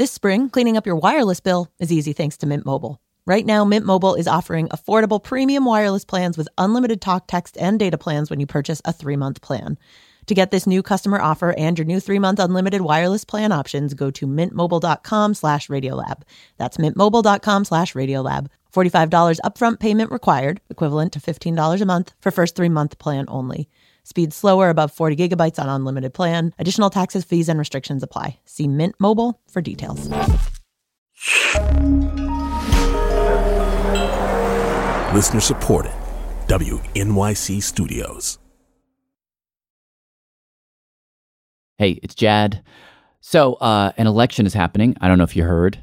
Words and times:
This 0.00 0.10
spring, 0.10 0.48
cleaning 0.48 0.78
up 0.78 0.86
your 0.86 0.96
wireless 0.96 1.40
bill 1.40 1.68
is 1.78 1.92
easy 1.92 2.14
thanks 2.14 2.38
to 2.38 2.46
Mint 2.46 2.64
Mobile. 2.64 3.02
Right 3.26 3.44
now, 3.44 3.66
Mint 3.66 3.84
Mobile 3.84 4.14
is 4.14 4.26
offering 4.26 4.70
affordable 4.70 5.22
premium 5.22 5.66
wireless 5.66 6.06
plans 6.06 6.38
with 6.38 6.48
unlimited 6.56 7.02
talk, 7.02 7.24
text, 7.26 7.58
and 7.60 7.78
data 7.78 7.98
plans 7.98 8.30
when 8.30 8.40
you 8.40 8.46
purchase 8.46 8.80
a 8.86 8.94
three 8.94 9.16
month 9.16 9.42
plan. 9.42 9.76
To 10.24 10.34
get 10.34 10.52
this 10.52 10.66
new 10.66 10.82
customer 10.82 11.20
offer 11.20 11.52
and 11.52 11.76
your 11.78 11.84
new 11.84 12.00
three 12.00 12.18
month 12.18 12.38
unlimited 12.38 12.80
wireless 12.80 13.26
plan 13.26 13.52
options, 13.52 13.92
go 13.92 14.10
to 14.10 14.26
mintmobile.com 14.26 15.34
slash 15.34 15.68
radiolab. 15.68 16.22
That's 16.56 16.78
mintmobile.com 16.78 17.66
slash 17.66 17.92
radiolab. 17.92 18.46
$45 18.72 19.38
upfront 19.44 19.80
payment 19.80 20.10
required, 20.10 20.62
equivalent 20.70 21.12
to 21.12 21.20
$15 21.20 21.82
a 21.82 21.84
month 21.84 22.14
for 22.22 22.30
first 22.30 22.56
three 22.56 22.70
month 22.70 22.98
plan 22.98 23.26
only. 23.28 23.68
Speed 24.10 24.32
slower 24.32 24.70
above 24.70 24.90
40 24.90 25.14
gigabytes 25.14 25.60
on 25.62 25.68
unlimited 25.68 26.12
plan. 26.12 26.52
Additional 26.58 26.90
taxes, 26.90 27.22
fees, 27.24 27.48
and 27.48 27.60
restrictions 27.60 28.02
apply. 28.02 28.40
See 28.44 28.66
Mint 28.66 28.96
Mobile 28.98 29.40
for 29.48 29.62
details. 29.62 30.08
Listener 35.14 35.40
supported. 35.40 35.92
WNYC 36.48 37.62
Studios. 37.62 38.38
Hey, 41.78 42.00
it's 42.02 42.16
Jad. 42.16 42.62
So, 43.20 43.54
uh, 43.54 43.92
an 43.96 44.08
election 44.08 44.44
is 44.44 44.54
happening. 44.54 44.96
I 45.00 45.06
don't 45.06 45.18
know 45.18 45.24
if 45.24 45.36
you 45.36 45.44
heard. 45.44 45.78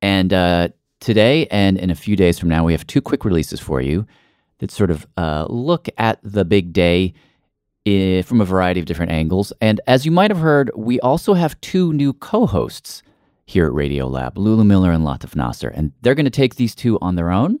And 0.00 0.32
uh, 0.32 0.68
today 1.00 1.46
and 1.50 1.76
in 1.76 1.90
a 1.90 1.94
few 1.94 2.16
days 2.16 2.38
from 2.38 2.48
now, 2.48 2.64
we 2.64 2.72
have 2.72 2.86
two 2.86 3.02
quick 3.02 3.24
releases 3.26 3.60
for 3.60 3.82
you 3.82 4.06
that 4.60 4.70
sort 4.70 4.90
of 4.90 5.06
uh, 5.18 5.44
look 5.50 5.88
at 5.98 6.18
the 6.22 6.44
big 6.46 6.72
day 6.72 7.12
i- 7.14 7.22
Eh, 7.86 8.22
from 8.22 8.40
a 8.40 8.44
variety 8.44 8.80
of 8.80 8.86
different 8.86 9.12
angles. 9.12 9.52
And 9.60 9.80
as 9.86 10.04
you 10.04 10.10
might 10.10 10.32
have 10.32 10.40
heard, 10.40 10.72
we 10.74 10.98
also 11.00 11.34
have 11.34 11.60
two 11.60 11.92
new 11.92 12.12
co 12.12 12.44
hosts 12.46 13.04
here 13.44 13.66
at 13.66 13.72
Radiolab 13.72 14.32
Lulu 14.36 14.64
Miller 14.64 14.90
and 14.90 15.04
Latif 15.04 15.36
Nasser. 15.36 15.68
And 15.68 15.92
they're 16.02 16.16
going 16.16 16.24
to 16.24 16.30
take 16.30 16.56
these 16.56 16.74
two 16.74 16.98
on 17.00 17.14
their 17.14 17.30
own. 17.30 17.60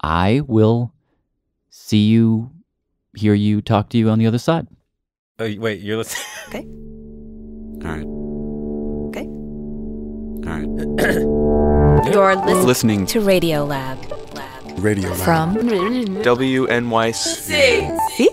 I 0.00 0.42
will 0.46 0.92
see 1.70 2.06
you, 2.06 2.52
hear 3.16 3.34
you, 3.34 3.60
talk 3.60 3.88
to 3.90 3.98
you 3.98 4.10
on 4.10 4.20
the 4.20 4.28
other 4.28 4.38
side. 4.38 4.68
Oh, 5.40 5.52
wait, 5.58 5.80
you're 5.80 5.96
listening. 5.98 6.26
Okay. 6.52 6.66
All 7.88 7.96
right. 7.96 8.06
Okay. 9.08 9.26
All 10.46 10.52
right. 10.58 10.68
You're 12.12 12.36
listening 12.36 12.66
Listening 12.66 13.06
to 13.06 13.20
Radiolab. 13.20 13.98
Radio 14.82 15.10
Lab. 15.10 15.18
From 15.18 15.56
WNYC. 15.56 17.14
See? 17.14 18.28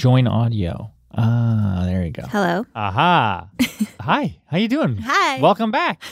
Join 0.00 0.26
audio. 0.26 0.90
Ah, 1.14 1.82
there 1.84 2.02
you 2.02 2.10
go. 2.10 2.22
Hello. 2.22 2.64
Aha. 2.74 3.50
Hi. 4.00 4.38
How 4.46 4.56
you 4.56 4.66
doing? 4.66 4.96
Hi. 4.96 5.38
Welcome 5.40 5.70
back. 5.70 6.02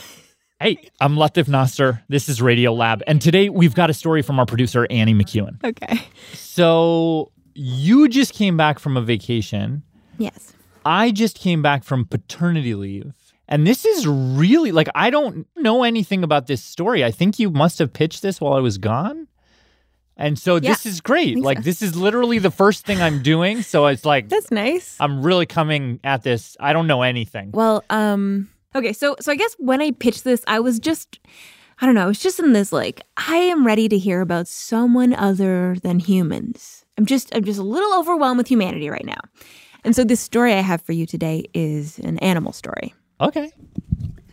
Hey, 0.59 0.91
I'm 1.01 1.15
Latif 1.15 1.47
Nasser. 1.47 2.03
This 2.07 2.29
is 2.29 2.39
Radiolab, 2.39 3.01
and 3.07 3.19
today 3.19 3.49
we've 3.49 3.73
got 3.73 3.89
a 3.89 3.95
story 3.95 4.21
from 4.21 4.37
our 4.37 4.45
producer 4.45 4.85
Annie 4.91 5.15
McEwen. 5.15 5.63
Okay. 5.63 6.03
So 6.33 7.31
you 7.55 8.07
just 8.09 8.35
came 8.35 8.57
back 8.57 8.77
from 8.77 8.95
a 8.95 9.01
vacation. 9.01 9.81
Yes. 10.19 10.53
I 10.85 11.09
just 11.09 11.39
came 11.39 11.63
back 11.63 11.83
from 11.83 12.05
paternity 12.05 12.75
leave. 12.75 13.15
And 13.47 13.65
this 13.65 13.85
is 13.85 14.05
really 14.05 14.71
like 14.71 14.89
I 14.93 15.09
don't 15.09 15.47
know 15.57 15.81
anything 15.83 16.23
about 16.23 16.45
this 16.45 16.63
story. 16.63 17.03
I 17.03 17.09
think 17.09 17.39
you 17.39 17.49
must 17.49 17.79
have 17.79 17.91
pitched 17.91 18.21
this 18.21 18.39
while 18.39 18.53
I 18.53 18.59
was 18.59 18.77
gone. 18.77 19.28
And 20.19 20.37
so 20.37 20.59
this 20.59 20.85
is 20.85 20.99
great. 20.99 21.39
Like 21.39 21.59
so. 21.59 21.63
this 21.63 21.81
is 21.81 21.95
literally 21.95 22.39
the 22.39 22.51
first 22.51 22.85
thing 22.85 23.01
I'm 23.01 23.23
doing. 23.23 23.61
So 23.61 23.87
it's 23.87 24.03
like 24.05 24.27
That's 24.29 24.51
nice. 24.51 24.97
I'm 24.99 25.23
really 25.23 25.45
coming 25.45 26.01
at 26.03 26.23
this. 26.23 26.57
I 26.59 26.73
don't 26.73 26.87
know 26.87 27.01
anything. 27.01 27.51
Well, 27.51 27.83
um 27.89 28.49
okay, 28.75 28.91
so 28.91 29.15
so 29.21 29.31
I 29.31 29.35
guess 29.35 29.55
when 29.57 29.81
I 29.81 29.91
pitched 29.91 30.25
this, 30.25 30.43
I 30.45 30.59
was 30.59 30.77
just 30.77 31.19
I 31.81 31.85
don't 31.85 31.95
know, 31.95 32.03
I 32.03 32.07
was 32.07 32.19
just 32.19 32.37
in 32.39 32.51
this 32.51 32.73
like 32.73 33.01
I 33.15 33.37
am 33.37 33.65
ready 33.65 33.87
to 33.87 33.97
hear 33.97 34.19
about 34.19 34.49
someone 34.49 35.13
other 35.13 35.77
than 35.81 35.99
humans. 35.99 36.85
I'm 36.97 37.05
just 37.05 37.33
I'm 37.33 37.45
just 37.45 37.59
a 37.59 37.63
little 37.63 37.97
overwhelmed 37.97 38.37
with 38.37 38.49
humanity 38.49 38.89
right 38.89 39.05
now. 39.05 39.21
And 39.85 39.95
so 39.95 40.03
this 40.03 40.19
story 40.19 40.53
I 40.53 40.59
have 40.59 40.81
for 40.81 40.91
you 40.91 41.05
today 41.05 41.45
is 41.53 41.97
an 41.99 42.19
animal 42.19 42.51
story. 42.51 42.93
Okay. 43.21 43.49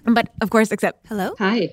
But 0.05 0.33
of 0.41 0.51
course, 0.51 0.73
except 0.73 1.07
hello. 1.07 1.37
Hi, 1.39 1.71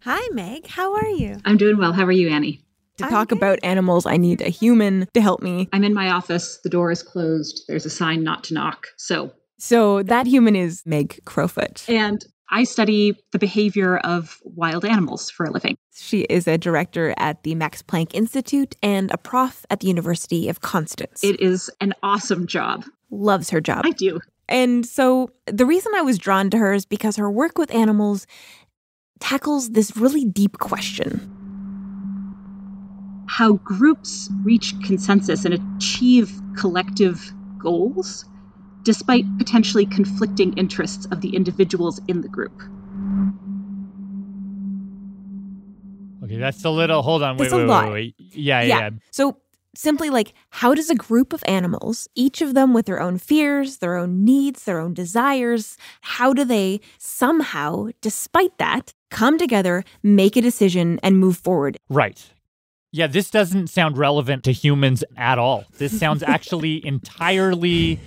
Hi 0.00 0.28
Meg, 0.32 0.66
how 0.66 0.94
are 0.94 1.08
you? 1.08 1.36
I'm 1.44 1.56
doing 1.56 1.78
well. 1.78 1.92
How 1.92 2.04
are 2.04 2.12
you, 2.12 2.28
Annie? 2.28 2.60
To 2.98 3.04
talk 3.08 3.32
about 3.32 3.58
animals, 3.62 4.04
I 4.06 4.16
need 4.16 4.40
a 4.42 4.48
human 4.50 5.08
to 5.14 5.20
help 5.20 5.42
me. 5.42 5.68
I'm 5.72 5.82
in 5.84 5.94
my 5.94 6.10
office. 6.10 6.58
The 6.62 6.68
door 6.70 6.90
is 6.90 7.02
closed. 7.02 7.64
There's 7.66 7.86
a 7.86 7.90
sign 7.90 8.22
not 8.22 8.44
to 8.44 8.54
knock. 8.54 8.88
So, 8.96 9.32
So 9.58 10.02
that 10.04 10.26
human 10.26 10.54
is 10.56 10.82
Meg 10.84 11.20
Crofoot. 11.24 11.88
and 11.88 12.24
I 12.50 12.64
study 12.64 13.16
the 13.32 13.38
behavior 13.38 13.96
of 13.98 14.38
wild 14.44 14.84
animals 14.84 15.30
for 15.30 15.46
a 15.46 15.50
living. 15.50 15.74
She 15.94 16.20
is 16.22 16.46
a 16.46 16.58
director 16.58 17.14
at 17.16 17.42
the 17.44 17.54
Max 17.54 17.82
Planck 17.82 18.12
Institute 18.12 18.76
and 18.82 19.10
a 19.10 19.16
prof 19.16 19.64
at 19.70 19.80
the 19.80 19.86
University 19.86 20.50
of 20.50 20.60
Konstanz. 20.60 21.24
It 21.24 21.40
is 21.40 21.70
an 21.80 21.94
awesome 22.02 22.46
job. 22.46 22.84
loves 23.10 23.48
her 23.48 23.60
job. 23.62 23.86
I 23.86 23.90
do. 23.92 24.20
And 24.50 24.84
so 24.84 25.30
the 25.46 25.64
reason 25.64 25.92
I 25.94 26.02
was 26.02 26.18
drawn 26.18 26.50
to 26.50 26.58
her 26.58 26.74
is 26.74 26.84
because 26.84 27.16
her 27.16 27.30
work 27.30 27.56
with 27.56 27.72
animals 27.74 28.26
tackles 29.18 29.70
this 29.70 29.96
really 29.96 30.24
deep 30.26 30.58
question. 30.58 31.31
How 33.26 33.54
groups 33.54 34.28
reach 34.42 34.74
consensus 34.84 35.44
and 35.44 35.54
achieve 35.54 36.32
collective 36.56 37.32
goals 37.58 38.24
despite 38.82 39.24
potentially 39.38 39.86
conflicting 39.86 40.52
interests 40.54 41.06
of 41.06 41.20
the 41.20 41.34
individuals 41.36 42.00
in 42.08 42.20
the 42.20 42.28
group. 42.28 42.52
Okay, 46.24 46.36
that's 46.36 46.64
a 46.64 46.70
little. 46.70 47.02
Hold 47.02 47.22
on. 47.22 47.36
Wait, 47.36 47.44
That's 47.44 47.52
a 47.52 47.56
wait, 47.58 47.66
lot. 47.66 47.84
wait, 47.86 47.92
wait. 47.92 48.14
Yeah, 48.18 48.62
yeah, 48.62 48.78
yeah. 48.78 48.90
So 49.10 49.36
simply 49.74 50.10
like 50.10 50.34
how 50.50 50.74
does 50.74 50.90
a 50.90 50.94
group 50.94 51.32
of 51.32 51.42
animals, 51.46 52.08
each 52.14 52.42
of 52.42 52.54
them 52.54 52.74
with 52.74 52.86
their 52.86 53.00
own 53.00 53.18
fears, 53.18 53.78
their 53.78 53.96
own 53.96 54.24
needs, 54.24 54.64
their 54.64 54.78
own 54.78 54.94
desires, 54.94 55.76
how 56.02 56.32
do 56.32 56.44
they 56.44 56.80
somehow, 56.98 57.88
despite 58.00 58.56
that, 58.58 58.92
come 59.10 59.38
together, 59.38 59.84
make 60.02 60.36
a 60.36 60.40
decision 60.40 61.00
and 61.02 61.18
move 61.18 61.36
forward? 61.36 61.76
Right. 61.88 62.30
Yeah, 62.92 63.06
this 63.06 63.30
doesn't 63.30 63.68
sound 63.68 63.96
relevant 63.96 64.44
to 64.44 64.52
humans 64.52 65.02
at 65.16 65.38
all. 65.38 65.64
This 65.78 65.98
sounds 65.98 66.22
actually 66.26 66.84
entirely 66.86 67.98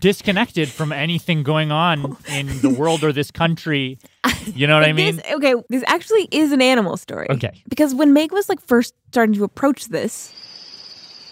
disconnected 0.00 0.68
from 0.68 0.90
anything 0.92 1.42
going 1.42 1.70
on 1.70 2.16
in 2.28 2.46
the 2.60 2.70
world 2.70 3.04
or 3.04 3.12
this 3.12 3.30
country. 3.30 3.98
You 4.46 4.66
know 4.66 4.74
what 4.74 4.88
I 4.88 4.92
mean? 4.92 5.16
This, 5.16 5.32
okay, 5.34 5.54
this 5.68 5.84
actually 5.86 6.28
is 6.30 6.50
an 6.52 6.62
animal 6.62 6.96
story. 6.96 7.26
Okay. 7.30 7.62
Because 7.68 7.94
when 7.94 8.12
Meg 8.12 8.32
was 8.32 8.48
like 8.48 8.60
first 8.60 8.94
starting 9.08 9.34
to 9.34 9.44
approach 9.44 9.86
this, 9.88 10.32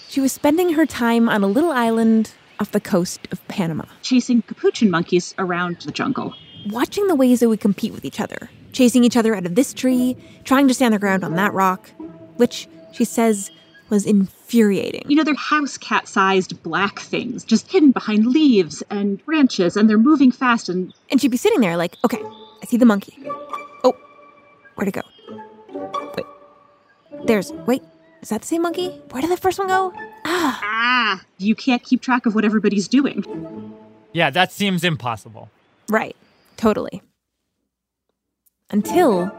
she 0.08 0.20
was 0.20 0.32
spending 0.32 0.74
her 0.74 0.86
time 0.86 1.28
on 1.28 1.42
a 1.42 1.46
little 1.46 1.72
island 1.72 2.32
off 2.58 2.72
the 2.72 2.80
coast 2.80 3.26
of 3.32 3.46
Panama, 3.48 3.84
Chasing 4.02 4.42
capuchin 4.42 4.90
monkeys 4.90 5.34
around 5.38 5.78
the 5.80 5.90
jungle. 5.92 6.34
watching 6.70 7.06
the 7.06 7.14
ways 7.14 7.40
they 7.40 7.46
would 7.46 7.60
compete 7.60 7.92
with 7.92 8.04
each 8.04 8.20
other, 8.20 8.50
chasing 8.72 9.04
each 9.04 9.16
other 9.16 9.34
out 9.34 9.46
of 9.46 9.54
this 9.54 9.72
tree, 9.72 10.16
trying 10.44 10.68
to 10.68 10.74
stand 10.74 10.92
their 10.92 10.98
ground 10.98 11.24
on 11.24 11.36
that 11.36 11.54
rock, 11.54 11.90
which 12.36 12.68
she 12.92 13.04
says 13.04 13.50
was 13.88 14.06
infuriating. 14.06 15.04
You 15.08 15.16
know, 15.16 15.24
they're 15.24 15.34
house 15.34 15.76
cat 15.76 16.06
sized 16.08 16.62
black 16.62 17.00
things 17.00 17.44
just 17.44 17.70
hidden 17.70 17.90
behind 17.90 18.26
leaves 18.26 18.82
and 18.90 19.24
branches, 19.24 19.76
and 19.76 19.90
they're 19.90 19.98
moving 19.98 20.30
fast 20.30 20.68
and 20.68 20.94
And 21.10 21.20
she'd 21.20 21.30
be 21.30 21.36
sitting 21.36 21.60
there 21.60 21.76
like, 21.76 21.96
okay, 22.04 22.22
I 22.62 22.66
see 22.66 22.76
the 22.76 22.86
monkey. 22.86 23.16
Oh, 23.84 23.96
where'd 24.76 24.88
it 24.88 24.94
go? 24.94 25.02
Wait. 26.16 26.26
There's, 27.26 27.52
wait, 27.66 27.82
is 28.22 28.28
that 28.28 28.42
the 28.42 28.46
same 28.46 28.62
monkey? 28.62 28.88
Where 29.10 29.20
did 29.22 29.30
the 29.30 29.36
first 29.36 29.58
one 29.58 29.68
go? 29.68 29.92
Ah, 30.24 30.60
ah, 30.62 31.22
you 31.38 31.54
can't 31.54 31.82
keep 31.82 32.00
track 32.00 32.26
of 32.26 32.34
what 32.34 32.44
everybody's 32.44 32.86
doing. 32.88 33.24
Yeah, 34.12 34.30
that 34.30 34.52
seems 34.52 34.84
impossible. 34.84 35.50
right. 35.88 36.16
Totally. 36.56 37.00
Until 38.70 39.32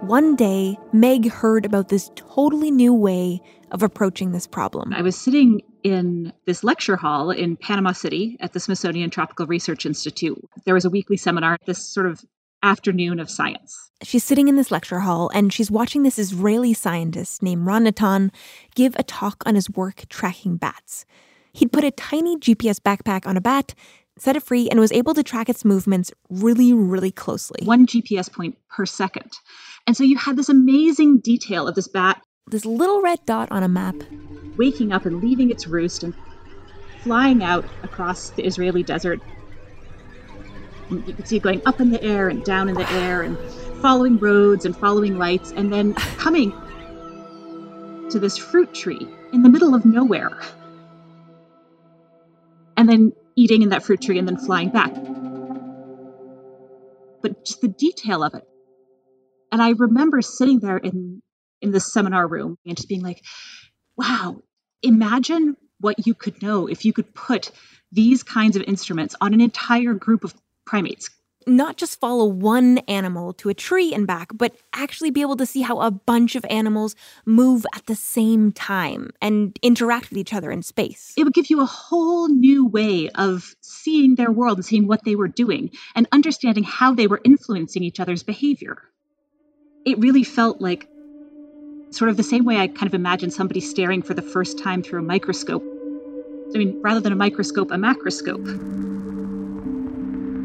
one 0.00 0.36
day, 0.36 0.78
Meg 0.92 1.30
heard 1.30 1.66
about 1.66 1.88
this 1.88 2.10
totally 2.14 2.70
new 2.70 2.94
way 2.94 3.40
of 3.70 3.82
approaching 3.82 4.32
this 4.32 4.46
problem. 4.46 4.92
I 4.92 5.02
was 5.02 5.16
sitting 5.16 5.60
in 5.82 6.32
this 6.46 6.64
lecture 6.64 6.96
hall 6.96 7.30
in 7.30 7.56
Panama 7.56 7.92
City 7.92 8.36
at 8.40 8.52
the 8.52 8.60
Smithsonian 8.60 9.10
Tropical 9.10 9.46
Research 9.46 9.86
Institute. 9.86 10.38
There 10.64 10.74
was 10.74 10.84
a 10.84 10.90
weekly 10.90 11.16
seminar, 11.16 11.58
this 11.66 11.84
sort 11.84 12.06
of 12.06 12.24
afternoon 12.62 13.20
of 13.20 13.30
science. 13.30 13.90
She's 14.02 14.24
sitting 14.24 14.48
in 14.48 14.56
this 14.56 14.70
lecture 14.70 15.00
hall 15.00 15.30
and 15.34 15.52
she's 15.52 15.70
watching 15.70 16.02
this 16.02 16.18
Israeli 16.18 16.74
scientist 16.74 17.42
named 17.42 17.66
Ran 17.66 17.84
Nathan 17.84 18.32
give 18.74 18.96
a 18.96 19.02
talk 19.02 19.42
on 19.46 19.54
his 19.54 19.70
work 19.70 20.04
tracking 20.08 20.56
bats. 20.56 21.04
He'd 21.52 21.72
put 21.72 21.84
a 21.84 21.90
tiny 21.90 22.36
GPS 22.36 22.78
backpack 22.78 23.26
on 23.26 23.36
a 23.36 23.40
bat, 23.40 23.74
set 24.20 24.36
it 24.36 24.42
free, 24.42 24.68
and 24.68 24.80
was 24.80 24.92
able 24.92 25.14
to 25.14 25.22
track 25.22 25.48
its 25.48 25.64
movements 25.64 26.12
really, 26.30 26.72
really 26.72 27.10
closely. 27.10 27.64
One 27.64 27.86
GPS 27.86 28.32
point 28.32 28.56
per 28.70 28.86
second. 28.86 29.32
And 29.86 29.96
so 29.96 30.04
you 30.04 30.16
had 30.16 30.36
this 30.36 30.48
amazing 30.48 31.20
detail 31.20 31.66
of 31.66 31.74
this 31.74 31.88
bat 31.88 32.20
This 32.50 32.64
little 32.64 33.00
red 33.02 33.20
dot 33.26 33.50
on 33.50 33.62
a 33.62 33.68
map. 33.68 33.96
waking 34.56 34.92
up 34.92 35.06
and 35.06 35.22
leaving 35.22 35.50
its 35.50 35.66
roost 35.66 36.02
and 36.02 36.14
flying 37.02 37.42
out 37.42 37.64
across 37.82 38.30
the 38.30 38.44
Israeli 38.44 38.82
desert. 38.82 39.20
And 40.90 41.06
you 41.06 41.14
could 41.14 41.28
see 41.28 41.36
it 41.36 41.42
going 41.42 41.62
up 41.66 41.80
in 41.80 41.90
the 41.90 42.02
air 42.02 42.28
and 42.28 42.44
down 42.44 42.68
in 42.68 42.74
the 42.74 42.90
air 42.92 43.22
and 43.22 43.38
following 43.80 44.18
roads 44.18 44.64
and 44.64 44.76
following 44.76 45.18
lights 45.18 45.52
and 45.52 45.72
then 45.72 45.94
coming 46.18 46.52
to 48.10 48.18
this 48.18 48.36
fruit 48.36 48.74
tree 48.74 49.06
in 49.32 49.42
the 49.42 49.48
middle 49.48 49.74
of 49.74 49.84
nowhere. 49.84 50.40
And 52.76 52.88
then 52.88 53.12
eating 53.38 53.62
in 53.62 53.68
that 53.68 53.84
fruit 53.84 54.02
tree 54.02 54.18
and 54.18 54.26
then 54.26 54.36
flying 54.36 54.70
back. 54.70 54.92
But 57.22 57.44
just 57.44 57.60
the 57.60 57.68
detail 57.68 58.24
of 58.24 58.34
it. 58.34 58.44
And 59.52 59.62
I 59.62 59.70
remember 59.70 60.20
sitting 60.22 60.58
there 60.58 60.76
in 60.76 61.22
in 61.60 61.72
this 61.72 61.92
seminar 61.92 62.26
room 62.26 62.56
and 62.66 62.76
just 62.76 62.88
being 62.88 63.02
like, 63.02 63.24
wow, 63.96 64.36
imagine 64.82 65.56
what 65.80 66.06
you 66.06 66.14
could 66.14 66.40
know 66.42 66.66
if 66.66 66.84
you 66.84 66.92
could 66.92 67.14
put 67.14 67.50
these 67.90 68.22
kinds 68.22 68.56
of 68.56 68.62
instruments 68.62 69.16
on 69.20 69.34
an 69.34 69.40
entire 69.40 69.94
group 69.94 70.24
of 70.24 70.34
primates. 70.66 71.10
Not 71.46 71.76
just 71.76 71.98
follow 72.00 72.26
one 72.26 72.78
animal 72.88 73.32
to 73.34 73.48
a 73.48 73.54
tree 73.54 73.94
and 73.94 74.06
back, 74.06 74.28
but 74.34 74.54
actually 74.74 75.10
be 75.10 75.22
able 75.22 75.36
to 75.36 75.46
see 75.46 75.62
how 75.62 75.80
a 75.80 75.90
bunch 75.90 76.36
of 76.36 76.44
animals 76.50 76.94
move 77.24 77.64
at 77.74 77.86
the 77.86 77.94
same 77.94 78.52
time 78.52 79.10
and 79.22 79.58
interact 79.62 80.10
with 80.10 80.18
each 80.18 80.34
other 80.34 80.50
in 80.50 80.62
space. 80.62 81.14
It 81.16 81.24
would 81.24 81.32
give 81.32 81.48
you 81.48 81.60
a 81.60 81.66
whole 81.66 82.28
new 82.28 82.66
way 82.66 83.08
of 83.10 83.54
seeing 83.60 84.16
their 84.16 84.30
world 84.30 84.58
and 84.58 84.64
seeing 84.64 84.86
what 84.86 85.04
they 85.04 85.16
were 85.16 85.28
doing 85.28 85.70
and 85.94 86.06
understanding 86.12 86.64
how 86.64 86.94
they 86.94 87.06
were 87.06 87.20
influencing 87.24 87.82
each 87.82 88.00
other's 88.00 88.22
behavior. 88.22 88.82
It 89.86 89.98
really 89.98 90.24
felt 90.24 90.60
like 90.60 90.86
sort 91.90 92.10
of 92.10 92.16
the 92.16 92.22
same 92.22 92.44
way 92.44 92.58
I 92.58 92.68
kind 92.68 92.86
of 92.86 92.94
imagine 92.94 93.30
somebody 93.30 93.60
staring 93.60 94.02
for 94.02 94.12
the 94.12 94.22
first 94.22 94.58
time 94.58 94.82
through 94.82 95.00
a 95.00 95.02
microscope. 95.02 95.64
I 96.54 96.58
mean, 96.58 96.80
rather 96.82 97.00
than 97.00 97.12
a 97.12 97.16
microscope, 97.16 97.70
a 97.70 97.76
macroscope. 97.76 98.46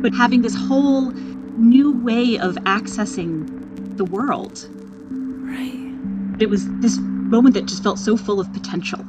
But 0.03 0.13
having 0.13 0.41
this 0.43 0.53
whole 0.53 1.09
new 1.57 1.91
way 1.91 2.37
of 2.37 2.55
accessing 2.57 3.97
the 3.97 4.05
world. 4.05 4.67
Right. 5.09 6.41
It 6.41 6.49
was 6.49 6.67
this 6.81 6.97
moment 6.99 7.55
that 7.55 7.65
just 7.65 7.81
felt 7.83 7.97
so 7.97 8.17
full 8.17 8.39
of 8.39 8.51
potential. 8.53 8.99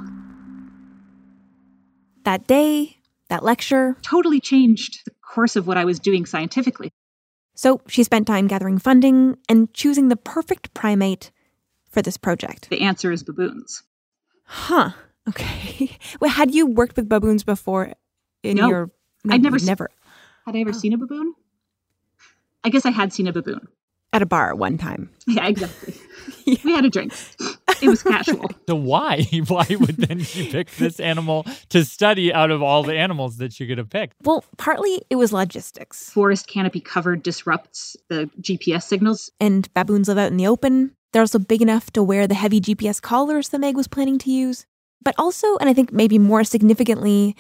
That 2.25 2.47
day, 2.47 2.97
that 3.29 3.43
lecture, 3.43 3.97
Totally 4.03 4.41
changed 4.41 5.01
the 5.05 5.11
course 5.21 5.57
of 5.57 5.67
what 5.67 5.77
I 5.77 5.85
was 5.85 5.99
doing 5.99 6.27
scientifically. 6.27 6.91
So 7.57 7.81
she 7.89 8.03
spent 8.05 8.27
time 8.27 8.47
gathering 8.47 8.79
funding 8.79 9.37
and 9.49 9.73
choosing 9.75 10.09
the 10.09 10.17
perfect 10.17 10.75
primate 10.75 11.31
for 11.91 12.03
this 12.03 12.17
project. 12.17 12.71
The 12.71 12.83
answer 12.83 13.11
is 13.13 13.23
baboons. 13.23 13.83
Huh. 14.45 14.91
Okay. 15.27 15.97
Well, 16.21 16.31
had 16.31 16.55
you 16.55 16.67
worked 16.67 16.97
with 16.97 17.09
baboons 17.09 17.45
before 17.45 17.95
in 18.43 18.59
No. 18.59 18.69
your 18.69 18.91
I'd 19.31 19.43
never 19.43 19.59
never 19.59 19.89
Had 20.47 20.57
I 20.57 20.61
ever 20.61 20.71
oh. 20.71 20.73
seen 20.73 20.93
a 20.93 20.99
baboon? 20.99 21.35
I 22.65 22.71
guess 22.71 22.87
I 22.87 22.91
had 22.91 23.13
seen 23.13 23.27
a 23.27 23.33
baboon. 23.33 23.69
at 24.13 24.23
a 24.23 24.27
bar 24.27 24.55
one 24.55 24.79
time. 24.79 25.11
Yeah, 25.27 25.47
exactly. 25.49 25.95
We 26.47 26.73
had 26.73 26.85
a 26.85 26.91
drink. 26.91 27.13
It 27.83 27.89
was 27.89 28.03
casual. 28.03 28.51
So 28.69 28.75
why? 28.77 29.27
Why 29.49 29.67
would 29.71 29.97
then 29.97 30.21
she 30.21 30.51
pick 30.51 30.71
this 30.73 31.01
animal 31.01 31.47
to 31.71 31.85
study 31.85 32.33
out 32.33 32.51
of 32.51 32.63
all 32.63 32.83
the 32.83 32.95
animals 32.95 33.39
that 33.39 33.53
she 33.53 33.67
could 33.67 33.79
have 33.79 33.91
picked? 33.91 34.15
Well, 34.23 34.45
partly 34.59 35.03
it 35.11 35.17
was 35.17 35.33
logistics. 35.33 36.11
Forest 36.11 36.47
canopy 36.47 36.81
cover 36.81 37.17
disrupts 37.17 37.97
the 38.09 38.31
GPS 38.41 38.85
signals. 38.85 39.31
And 39.41 39.73
baboons 39.75 40.09
live 40.09 40.19
out 40.19 40.31
in 40.31 40.37
the 40.37 40.47
open. 40.47 40.93
They're 41.13 41.23
also 41.23 41.39
big 41.39 41.63
enough 41.63 41.91
to 41.93 42.03
wear 42.03 42.27
the 42.27 42.35
heavy 42.35 42.61
GPS 42.61 43.01
collars 43.01 43.49
that 43.51 43.61
Meg 43.61 43.77
was 43.77 43.89
planning 43.89 44.19
to 44.19 44.31
use. 44.31 44.67
But 45.03 45.15
also, 45.19 45.57
and 45.59 45.69
I 45.69 45.75
think 45.75 45.93
maybe 45.93 46.19
more 46.19 46.45
significantly, 46.45 47.37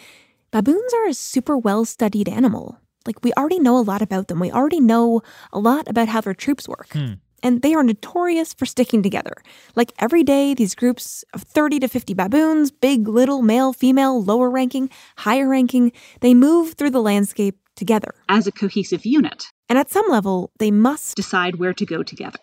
baboons 0.50 0.93
are 0.95 1.09
a 1.09 1.15
super 1.15 1.57
well 1.57 1.85
studied 1.85 2.29
animal. 2.29 2.79
Like, 3.06 3.23
we 3.23 3.33
already 3.35 3.59
know 3.61 3.77
a 3.79 3.83
lot 3.83 4.03
about 4.03 4.29
them. 4.29 4.41
We 4.41 4.51
already 4.51 4.81
know 4.81 5.23
a 5.53 5.59
lot 5.59 5.89
about 5.89 6.09
how 6.09 6.21
their 6.21 6.35
troops 6.35 6.69
work. 6.69 6.89
Hmm. 6.93 7.15
And 7.43 7.61
they 7.61 7.75
are 7.75 7.83
notorious 7.83 8.55
for 8.55 8.65
sticking 8.65 9.03
together. 9.03 9.35
Like, 9.77 9.93
every 9.99 10.23
day, 10.25 10.55
these 10.55 10.75
groups 10.75 11.25
of 11.35 11.43
30 11.43 11.81
to 11.81 11.89
50 11.89 12.15
baboons, 12.15 12.71
big, 12.71 13.06
little, 13.06 13.43
male, 13.43 13.75
female, 13.75 14.23
lower 14.23 14.49
ranking, 14.49 14.89
higher 15.19 15.47
ranking, 15.47 15.93
they 16.21 16.33
move 16.33 16.73
through 16.75 16.91
the 16.91 17.03
landscape 17.03 17.59
together. 17.77 18.15
As 18.31 18.47
a 18.47 18.53
cohesive 18.53 19.05
unit, 19.05 19.47
And 19.69 19.79
at 19.79 19.91
some 19.91 20.07
level, 20.09 20.50
they 20.59 20.71
must. 20.71 21.17
decide 21.17 21.57
where 21.57 21.75
to 21.75 21.85
go 21.85 22.03
together. 22.03 22.39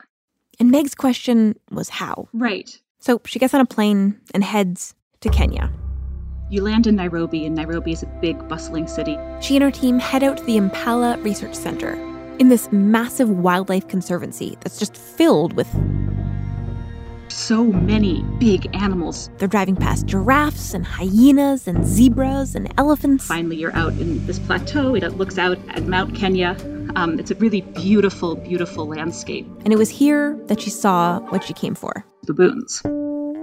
And 0.59 0.69
Meg's 0.69 0.93
question 0.93 1.55
was 1.71 1.89
how. 1.89 2.27
Right. 2.33 2.79
So 2.99 3.19
she 3.25 3.39
gets 3.39 3.55
on 3.55 3.61
a 3.61 3.65
plane 3.65 4.19
and 4.35 4.43
heads 4.43 4.93
to 5.21 5.29
Kenya. 5.29 5.71
You 6.51 6.61
land 6.61 6.85
in 6.85 6.97
Nairobi, 6.97 7.45
and 7.45 7.55
Nairobi 7.55 7.93
is 7.93 8.03
a 8.03 8.07
big, 8.19 8.45
bustling 8.49 8.85
city. 8.85 9.17
She 9.39 9.55
and 9.55 9.63
her 9.63 9.71
team 9.71 9.99
head 9.99 10.21
out 10.21 10.35
to 10.35 10.43
the 10.43 10.57
Mpala 10.57 11.23
Research 11.23 11.55
Center 11.55 11.93
in 12.39 12.49
this 12.49 12.69
massive 12.73 13.29
wildlife 13.29 13.87
conservancy 13.87 14.57
that's 14.59 14.77
just 14.77 14.97
filled 14.97 15.53
with. 15.53 15.69
So 17.29 17.63
many 17.63 18.21
big 18.37 18.67
animals. 18.75 19.29
They're 19.37 19.47
driving 19.47 19.77
past 19.77 20.07
giraffes 20.07 20.73
and 20.73 20.85
hyenas 20.85 21.69
and 21.69 21.87
zebras 21.87 22.53
and 22.53 22.69
elephants. 22.77 23.27
Finally, 23.27 23.55
you're 23.55 23.73
out 23.73 23.93
in 23.93 24.27
this 24.27 24.37
plateau 24.37 24.99
that 24.99 25.15
looks 25.15 25.37
out 25.37 25.57
at 25.69 25.83
Mount 25.83 26.17
Kenya. 26.17 26.57
Um, 26.97 27.17
it's 27.17 27.31
a 27.31 27.35
really 27.35 27.61
beautiful, 27.61 28.35
beautiful 28.35 28.85
landscape. 28.85 29.47
And 29.63 29.71
it 29.71 29.77
was 29.77 29.89
here 29.89 30.37
that 30.47 30.59
she 30.59 30.69
saw 30.69 31.21
what 31.29 31.45
she 31.45 31.53
came 31.53 31.75
for. 31.75 32.03
Baboons. 32.25 32.83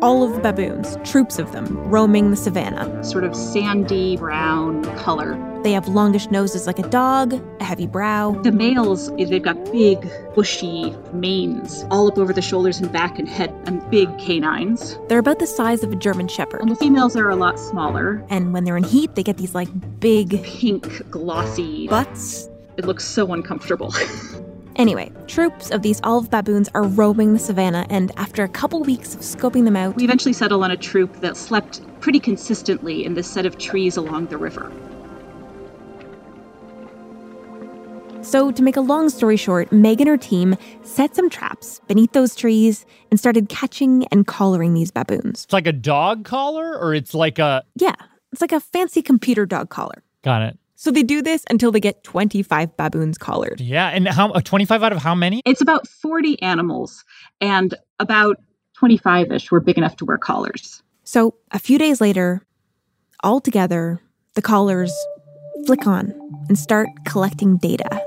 All 0.01 0.23
of 0.23 0.33
the 0.33 0.41
baboons, 0.41 0.97
troops 1.03 1.41
of 1.41 1.51
them, 1.51 1.77
roaming 1.89 2.31
the 2.31 2.37
savannah. 2.37 3.03
Sort 3.03 3.25
of 3.25 3.35
sandy 3.35 4.17
brown 4.17 4.85
color. 4.99 5.37
They 5.65 5.73
have 5.73 5.89
longish 5.89 6.31
noses 6.31 6.69
like 6.69 6.79
a 6.79 6.89
dog, 6.89 7.35
a 7.61 7.65
heavy 7.65 7.89
brow. 7.89 8.31
The 8.43 8.53
males, 8.53 9.11
they've 9.17 9.43
got 9.43 9.73
big, 9.73 10.09
bushy 10.37 10.95
manes 11.13 11.85
all 11.91 12.07
up 12.07 12.17
over 12.17 12.33
the 12.33 12.41
shoulders 12.41 12.79
and 12.79 12.93
back 12.93 13.19
and 13.19 13.29
head, 13.29 13.53
and 13.67 13.91
big 13.91 14.09
canines. 14.19 14.97
They're 15.09 15.19
about 15.19 15.41
the 15.41 15.49
size 15.49 15.83
of 15.83 15.93
a 15.93 15.97
German 15.97 16.29
shepherd. 16.29 16.61
And 16.61 16.71
the 16.71 16.77
females 16.77 17.17
are 17.17 17.29
a 17.29 17.37
lot 17.37 17.59
smaller. 17.59 18.25
And 18.31 18.53
when 18.53 18.63
they're 18.63 18.77
in 18.77 18.85
heat, 18.85 19.17
they 19.17 19.25
get 19.25 19.37
these 19.37 19.57
like 19.57 19.69
big 19.99 20.45
Pink, 20.45 21.11
glossy. 21.11 21.89
butts. 21.89 22.49
It 22.77 22.85
looks 22.85 23.05
so 23.05 23.33
uncomfortable. 23.33 23.93
Anyway, 24.79 25.11
troops 25.27 25.71
of 25.71 25.83
these 25.83 26.01
olive 26.05 26.31
baboons 26.31 26.69
are 26.73 26.85
roaming 26.85 27.33
the 27.33 27.39
savannah, 27.39 27.85
and 27.91 28.13
after 28.17 28.45
a 28.45 28.49
couple 28.49 28.81
weeks 28.83 29.15
of 29.15 29.21
scoping 29.21 29.65
them 29.65 29.77
out, 29.77 29.97
we 29.97 30.05
eventually 30.05 30.33
settle 30.33 30.63
on 30.63 30.71
a 30.71 30.77
troop 30.77 31.21
that 31.21 31.37
slept 31.37 31.81
pretty 32.01 32.21
consistently 32.21 33.05
in 33.05 33.15
this 33.15 33.29
set 33.29 33.45
of 33.45 33.59
trees 33.59 33.97
along 33.97 34.27
the 34.27 34.37
river. 34.37 34.73
so 38.29 38.53
to 38.53 38.63
make 38.63 38.77
a 38.77 38.81
long 38.81 39.09
story 39.09 39.37
short, 39.37 39.73
Meg 39.73 40.01
and 40.01 40.09
her 40.09 40.17
team 40.17 40.57
set 40.83 41.17
some 41.17 41.31
traps 41.31 41.81
beneath 41.89 42.13
those 42.13 42.35
trees 42.35 42.85
and 43.11 43.19
started 43.19 43.49
catching 43.49 44.07
and 44.09 44.27
collaring 44.27 44.75
these 44.75 44.91
baboons. 44.91 45.45
It's 45.45 45.53
like 45.53 45.67
a 45.67 45.73
dog 45.73 46.25
collar, 46.25 46.79
or 46.79 46.95
it's 46.95 47.15
like 47.15 47.39
a. 47.39 47.65
Yeah, 47.75 47.95
it's 48.33 48.41
like 48.41 48.53
a 48.53 48.61
fancy 48.61 49.03
computer 49.03 49.47
dog 49.47 49.71
collar. 49.71 50.03
Got 50.23 50.43
it. 50.43 50.59
So 50.81 50.93
they 50.93 51.03
do 51.03 51.23
this 51.23 51.43
until 51.51 51.73
they 51.73 51.81
get 51.81 52.05
25 52.05 52.77
baboons 52.77 53.19
collared. 53.19 53.61
Yeah, 53.61 53.89
and 53.89 54.07
how? 54.07 54.31
uh, 54.31 54.41
Twenty-five 54.41 54.81
out 54.81 54.93
of 54.93 54.99
how 55.03 55.13
many? 55.13 55.43
It's 55.45 55.61
about 55.61 55.89
40 55.89 56.41
animals, 56.41 57.05
and 57.41 57.75
about 57.99 58.37
25 58.77 59.33
ish 59.33 59.51
were 59.51 59.59
big 59.59 59.77
enough 59.77 59.97
to 59.97 60.05
wear 60.05 60.19
collars. 60.19 60.81
So 61.03 61.35
a 61.51 61.59
few 61.59 61.79
days 61.79 62.01
later, 62.01 62.43
all 63.25 63.41
together, 63.41 64.01
the 64.35 64.41
collars 64.43 64.95
flick 65.67 65.85
on 65.85 66.15
and 66.49 66.57
start 66.57 66.87
collecting 67.05 67.57
data. 67.57 68.01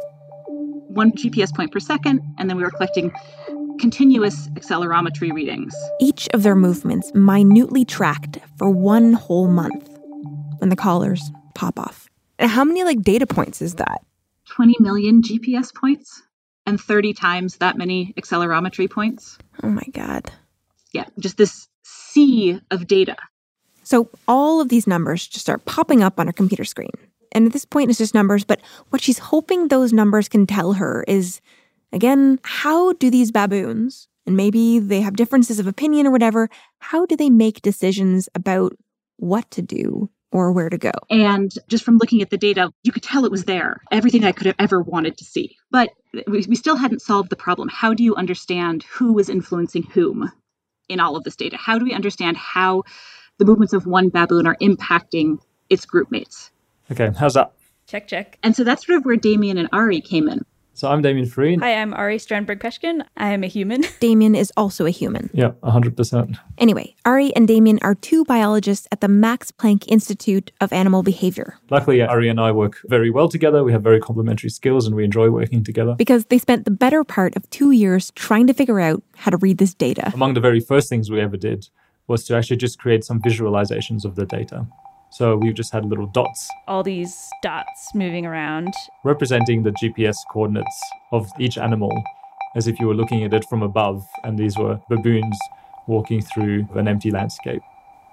One 0.48 1.12
GPS 1.12 1.54
point 1.54 1.74
per 1.74 1.80
second, 1.82 2.22
and 2.38 2.50
then 2.50 2.56
we 2.56 2.64
were 2.64 2.72
collecting 2.72 3.12
continuous 3.82 4.48
accelerometry 4.50 5.34
readings. 5.34 5.76
Each 6.00 6.30
of 6.34 6.44
their 6.44 6.56
movements 6.56 7.12
minutely 7.14 7.84
tracked 7.84 8.38
for 8.58 8.70
one 8.70 9.12
whole 9.12 9.48
month. 9.50 9.90
when 10.60 10.70
the 10.70 10.76
collars 10.78 11.32
pop 11.56 11.78
off. 11.78 12.08
And 12.42 12.50
how 12.52 12.66
many 12.66 12.84
like 12.84 13.02
data 13.02 13.26
points 13.26 13.62
is 13.62 13.76
that? 13.76 14.02
20 14.50 14.76
million 14.80 15.22
GPS 15.22 15.74
points. 15.74 16.22
and 16.66 16.80
30 16.80 17.14
times 17.14 17.58
that 17.58 17.78
many 17.78 18.14
accelerometry 18.20 18.90
points. 18.90 19.38
Oh 19.64 19.70
my 19.70 19.86
God. 19.94 20.32
Yeah, 20.94 21.06
just 21.20 21.38
this 21.38 21.68
sea 21.84 22.60
of 22.70 22.88
data. 22.88 23.18
So 23.84 24.10
all 24.28 24.62
of 24.62 24.70
these 24.70 24.88
numbers 24.88 25.28
just 25.28 25.46
start 25.46 25.66
popping 25.66 26.04
up 26.04 26.20
on 26.20 26.28
her 26.28 26.34
computer 26.34 26.64
screen. 26.64 26.92
And 27.32 27.48
at 27.48 27.54
this 27.54 27.66
point, 27.66 27.90
it's 27.90 27.98
just 27.98 28.14
numbers. 28.14 28.44
But 28.44 28.62
what 28.90 29.02
she's 29.02 29.18
hoping 29.18 29.68
those 29.68 29.94
numbers 29.94 30.28
can 30.30 30.46
tell 30.46 30.74
her 30.74 31.04
is, 31.08 31.42
again, 31.92 32.40
how 32.44 32.94
do 32.94 33.10
these 33.10 33.32
baboons, 33.32 34.08
and 34.26 34.36
maybe 34.36 34.80
they 34.80 35.02
have 35.02 35.16
differences 35.16 35.60
of 35.60 35.66
opinion 35.66 36.06
or 36.06 36.12
whatever, 36.12 36.50
how 36.80 37.06
do 37.06 37.16
they 37.16 37.30
make 37.30 37.62
decisions 37.62 38.30
about 38.36 38.74
what 39.18 39.50
to 39.52 39.62
do 39.62 40.10
or 40.32 40.52
where 40.52 40.70
to 40.70 40.78
go? 40.78 40.92
And 41.10 41.54
just 41.68 41.84
from 41.84 41.98
looking 41.98 42.22
at 42.22 42.30
the 42.30 42.38
data, 42.38 42.72
you 42.84 42.92
could 42.92 43.04
tell 43.04 43.26
it 43.26 43.32
was 43.32 43.46
there, 43.46 43.82
everything 43.92 44.24
I 44.24 44.32
could 44.32 44.48
have 44.48 44.56
ever 44.58 44.82
wanted 44.82 45.18
to 45.18 45.26
see. 45.26 45.58
But 45.70 45.90
we, 46.14 46.46
we 46.48 46.56
still 46.56 46.76
hadn't 46.76 47.02
solved 47.02 47.30
the 47.30 47.36
problem. 47.36 47.70
How 47.70 47.94
do 47.94 48.04
you 48.04 48.16
understand 48.16 48.84
who 48.84 49.14
was 49.14 49.30
influencing 49.30 49.84
whom 49.84 50.32
in 50.90 51.00
all 51.00 51.16
of 51.16 51.24
this 51.24 51.36
data? 51.36 51.58
How 51.58 51.78
do 51.78 51.86
we 51.86 51.94
understand 51.94 52.38
how 52.38 52.84
the 53.38 53.46
movements 53.46 53.74
of 53.74 53.86
one 53.86 54.10
baboon 54.10 54.48
are 54.48 54.58
impacting 54.62 55.40
its 55.70 55.86
group 55.86 56.12
mates? 56.12 56.52
Okay, 56.92 57.12
how's 57.18 57.36
that? 57.36 57.54
Check, 57.88 58.08
check. 58.08 58.38
And 58.44 58.56
so 58.56 58.64
that's 58.64 58.86
sort 58.86 58.98
of 58.98 59.06
where 59.06 59.18
Damien 59.18 59.58
and 59.58 59.70
Ari 59.72 60.02
came 60.02 60.30
in. 60.30 60.46
So 60.82 60.90
I'm 60.90 61.04
Damien 61.04 61.28
Farine. 61.28 61.60
Hi, 61.60 61.76
I'm 61.76 61.94
Ari 61.94 62.18
Strandburg 62.18 62.60
Peshkin. 62.60 63.04
I 63.16 63.34
am 63.34 63.44
a 63.44 63.48
human. 63.48 63.84
Damien 64.00 64.34
is 64.34 64.52
also 64.58 64.88
a 64.88 64.90
human. 64.90 65.30
Yeah, 65.32 65.52
100%. 65.62 66.40
Anyway, 66.58 66.96
Ari 67.06 67.36
and 67.36 67.48
Damien 67.48 67.78
are 67.84 67.94
two 67.94 68.26
biologists 68.26 68.88
at 68.92 69.00
the 69.00 69.08
Max 69.08 69.52
Planck 69.52 69.86
Institute 69.88 70.52
of 70.60 70.74
Animal 70.74 71.04
Behavior 71.04 71.60
Luckily, 71.70 72.02
Ari 72.02 72.30
and 72.30 72.40
I 72.40 72.52
work 72.52 72.80
very 72.86 73.12
well 73.12 73.30
together. 73.30 73.64
We 73.64 73.72
have 73.72 73.84
very 73.84 74.00
complementary 74.00 74.50
skills 74.50 74.88
and 74.88 74.96
we 74.96 75.04
enjoy 75.04 75.30
working 75.30 75.64
together. 75.64 75.94
because 76.00 76.26
they 76.26 76.40
spent 76.40 76.66
the 76.66 76.72
better 76.72 77.04
part 77.04 77.36
of 77.36 77.48
two 77.52 77.70
years 77.70 78.12
trying 78.16 78.48
to 78.48 78.54
figure 78.54 78.80
out 78.80 79.04
how 79.18 79.30
to 79.30 79.38
read 79.38 79.60
this 79.60 79.76
data. 79.76 80.10
Among 80.16 80.34
the 80.34 80.40
very 80.40 80.60
first 80.60 80.90
things 80.90 81.12
we 81.12 81.22
ever 81.22 81.38
did 81.38 81.70
was 82.08 82.24
to 82.24 82.36
actually 82.36 82.58
just 82.58 82.80
create 82.80 83.04
some 83.04 83.22
visualizations 83.22 84.04
of 84.04 84.16
the 84.16 84.26
data. 84.26 84.66
So 85.12 85.36
we've 85.36 85.54
just 85.54 85.72
had 85.74 85.86
little 85.86 86.08
dots 86.08 86.50
All 86.68 86.84
these 86.84 87.30
dots 87.44 87.94
moving 87.94 88.26
around. 88.26 88.74
representing 89.04 89.64
the 89.64 89.72
GPS 89.72 90.16
coordinates 90.32 90.82
of 91.12 91.30
each 91.40 91.58
animal 91.58 91.92
as 92.56 92.68
if 92.68 92.80
you 92.80 92.88
were 92.88 92.96
looking 92.96 93.24
at 93.24 93.34
it 93.34 93.46
from 93.50 93.62
above, 93.64 94.06
and 94.24 94.38
these 94.38 94.58
were 94.58 94.80
baboons 94.90 95.38
walking 95.88 96.22
through 96.22 96.68
an 96.76 96.86
empty 96.88 97.10
landscape. 97.10 97.62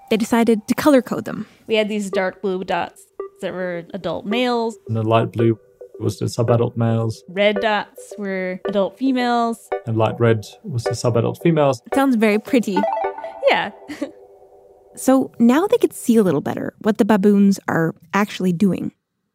They 0.09 0.17
decided 0.17 0.65
to 0.67 0.73
color 0.75 1.01
code 1.01 1.25
them. 1.25 1.45
We 1.67 1.75
had 1.75 1.89
these 1.89 2.09
dark 2.09 2.41
blue 2.41 2.63
dots 2.63 3.05
that 3.41 3.53
were 3.53 3.83
adult 3.93 4.25
males. 4.25 4.77
And 4.87 4.95
the 4.95 5.03
light 5.03 5.31
blue 5.33 5.59
was 5.99 6.19
the 6.19 6.25
subadult 6.25 6.77
males, 6.77 7.21
Red 7.27 7.59
dots 7.59 8.13
were 8.17 8.59
adult 8.67 8.97
females. 8.97 9.69
and 9.85 9.97
light 9.97 10.17
red 10.19 10.45
was 10.63 10.83
the 10.85 10.91
subadult 10.91 11.41
females. 11.43 11.81
It 11.85 11.93
sounds 11.95 12.15
very 12.15 12.39
pretty. 12.39 12.77
Yeah. 13.49 13.71
So 14.95 15.31
now 15.39 15.67
they 15.67 15.77
could 15.77 15.93
see 15.93 16.17
a 16.17 16.23
little 16.23 16.41
better 16.41 16.73
what 16.79 16.97
the 16.97 17.05
baboons 17.05 17.59
are 17.67 17.95
actually 18.13 18.53
doing. 18.53 18.91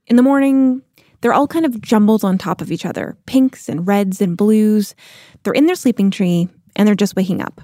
In 0.07 0.17
the 0.17 0.23
morning, 0.23 0.83
they're 1.21 1.33
all 1.33 1.47
kind 1.47 1.65
of 1.65 1.81
jumbled 1.81 2.25
on 2.25 2.37
top 2.37 2.61
of 2.61 2.71
each 2.71 2.85
other 2.85 3.17
pinks 3.27 3.69
and 3.69 3.87
reds 3.87 4.21
and 4.21 4.37
blues. 4.37 4.95
They're 5.43 5.55
in 5.55 5.67
their 5.67 5.75
sleeping 5.75 6.11
tree 6.11 6.49
and 6.77 6.87
they're 6.87 6.95
just 6.95 7.17
waking 7.17 7.41
up. 7.41 7.63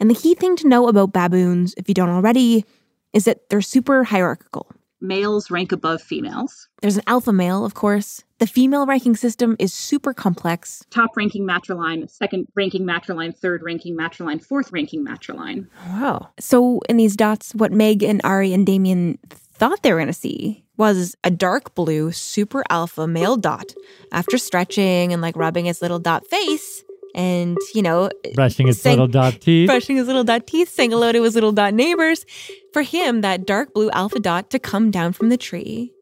And 0.00 0.10
the 0.10 0.14
key 0.14 0.34
thing 0.34 0.56
to 0.56 0.68
know 0.68 0.88
about 0.88 1.12
baboons, 1.12 1.74
if 1.76 1.88
you 1.88 1.94
don't 1.94 2.10
already, 2.10 2.64
is 3.12 3.24
that 3.24 3.48
they're 3.48 3.60
super 3.60 4.04
hierarchical. 4.04 4.70
Males 5.00 5.50
rank 5.50 5.72
above 5.72 6.02
females. 6.02 6.68
There's 6.82 6.96
an 6.96 7.04
alpha 7.06 7.32
male, 7.32 7.64
of 7.64 7.74
course. 7.74 8.24
The 8.38 8.46
female 8.46 8.86
ranking 8.86 9.16
system 9.16 9.56
is 9.58 9.72
super 9.72 10.12
complex. 10.12 10.84
Top 10.90 11.16
ranking 11.16 11.46
matriline, 11.46 12.08
second 12.10 12.48
ranking 12.54 12.84
matriline, 12.84 13.36
third 13.36 13.62
ranking 13.62 13.96
matriline, 13.96 14.44
fourth 14.44 14.72
ranking 14.72 15.04
matriline. 15.04 15.66
Wow. 15.88 16.30
So 16.38 16.80
in 16.88 16.96
these 16.96 17.16
dots, 17.16 17.54
what 17.54 17.72
Meg 17.72 18.02
and 18.02 18.20
Ari 18.24 18.52
and 18.52 18.66
Damien 18.66 19.18
thought 19.30 19.82
they 19.82 19.92
were 19.92 19.98
going 19.98 20.08
to 20.08 20.12
see 20.12 20.64
was 20.76 21.16
a 21.24 21.30
dark 21.30 21.74
blue 21.74 22.12
super 22.12 22.64
alpha 22.70 23.06
male 23.06 23.36
dot. 23.36 23.74
After 24.12 24.38
stretching 24.38 25.12
and 25.12 25.20
like 25.20 25.36
rubbing 25.36 25.66
its 25.66 25.82
little 25.82 25.98
dot 25.98 26.26
face 26.26 26.84
and, 27.18 27.58
you 27.74 27.82
know, 27.82 28.08
Brushing 28.34 28.68
its 28.68 28.80
saying- 28.80 28.94
little 28.96 29.08
dot 29.08 29.40
teeth. 29.40 29.66
brushing 29.66 29.96
his 29.96 30.06
little 30.06 30.24
dot 30.24 30.46
teeth, 30.46 30.68
saying 30.70 30.92
hello 30.92 31.12
to 31.12 31.22
his 31.22 31.34
little 31.34 31.52
dot 31.52 31.74
neighbors, 31.74 32.24
for 32.72 32.82
him, 32.82 33.20
that 33.22 33.44
dark 33.44 33.74
blue 33.74 33.90
alpha 33.90 34.20
dot 34.20 34.48
to 34.50 34.58
come 34.58 34.90
down 34.90 35.12
from 35.12 35.28
the 35.28 35.36
tree 35.36 35.92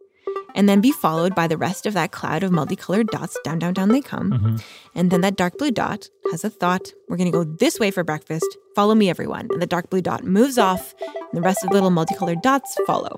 and 0.54 0.68
then 0.68 0.80
be 0.80 0.92
followed 0.92 1.34
by 1.34 1.46
the 1.46 1.56
rest 1.56 1.86
of 1.86 1.94
that 1.94 2.12
cloud 2.12 2.42
of 2.42 2.50
multicolored 2.52 3.08
dots. 3.08 3.36
Down, 3.44 3.58
down, 3.58 3.74
down 3.74 3.88
they 3.88 4.00
come. 4.00 4.30
Mhm. 4.32 4.62
And 4.94 5.10
then 5.10 5.20
that 5.22 5.36
dark 5.36 5.58
blue 5.58 5.70
dot 5.70 6.08
has 6.30 6.44
a 6.44 6.50
thought 6.50 6.92
we're 7.08 7.16
going 7.16 7.30
to 7.30 7.38
go 7.38 7.44
this 7.44 7.78
way 7.80 7.90
for 7.90 8.04
breakfast. 8.04 8.46
Follow 8.74 8.94
me, 8.94 9.08
everyone. 9.10 9.48
And 9.50 9.60
the 9.60 9.66
dark 9.66 9.90
blue 9.90 10.00
dot 10.02 10.24
moves 10.24 10.56
off, 10.58 10.94
and 11.00 11.32
the 11.32 11.42
rest 11.42 11.62
of 11.64 11.68
the 11.70 11.74
little 11.74 11.90
multicolored 11.90 12.42
dots 12.42 12.76
follow. 12.86 13.14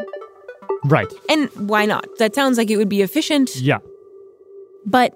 Right. 0.85 1.13
And 1.29 1.49
why 1.69 1.85
not? 1.87 2.07
That 2.19 2.35
sounds 2.35 2.59
like 2.59 2.71
it 2.71 2.77
would 2.77 2.89
be 2.89 3.03
efficient, 3.03 3.57
Yeah. 3.57 3.79
but 4.87 5.15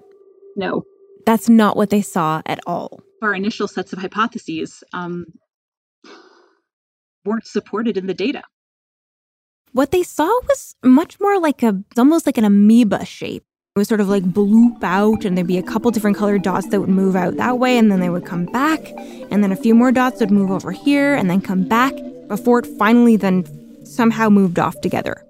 No. 0.55 0.85
That's 1.25 1.49
not 1.49 1.77
what 1.77 1.89
they 1.89 2.01
saw 2.01 2.41
at 2.45 2.59
all. 2.65 3.01
Our 3.21 3.33
initial 3.33 3.67
sets 3.67 3.93
of 3.93 3.99
hypotheses 3.99 4.83
um, 4.93 5.25
weren't 7.25 7.47
supported 7.47 7.97
in 7.97 8.07
the 8.07 8.13
data. 8.13 8.43
What 9.71 9.91
they 9.91 10.03
saw 10.03 10.27
was 10.47 10.75
much 10.83 11.19
more 11.19 11.39
like 11.39 11.63
a, 11.63 11.81
almost 11.97 12.25
like 12.25 12.37
an 12.37 12.43
amoeba 12.43 13.05
shape. 13.05 13.43
It 13.75 13.79
would 13.79 13.87
sort 13.87 14.01
of 14.01 14.09
like 14.09 14.23
bloop 14.23 14.83
out, 14.83 15.25
and 15.25 15.35
there'd 15.35 15.47
be 15.47 15.57
a 15.57 15.63
couple 15.63 15.89
different 15.89 16.15
colored 16.15 16.43
dots 16.43 16.67
that 16.67 16.79
would 16.79 16.89
move 16.89 17.15
out 17.15 17.37
that 17.37 17.57
way, 17.57 17.75
and 17.75 17.91
then 17.91 18.01
they 18.01 18.09
would 18.09 18.25
come 18.25 18.45
back, 18.45 18.79
and 19.31 19.43
then 19.43 19.51
a 19.51 19.55
few 19.55 19.73
more 19.73 19.91
dots 19.91 20.19
would 20.19 20.29
move 20.29 20.51
over 20.51 20.71
here, 20.71 21.15
and 21.15 21.27
then 21.27 21.41
come 21.41 21.63
back 21.63 21.93
before 22.27 22.59
it 22.59 22.67
finally 22.77 23.15
then 23.17 23.45
somehow 23.83 24.29
moved 24.29 24.59
off 24.59 24.79
together. 24.81 25.25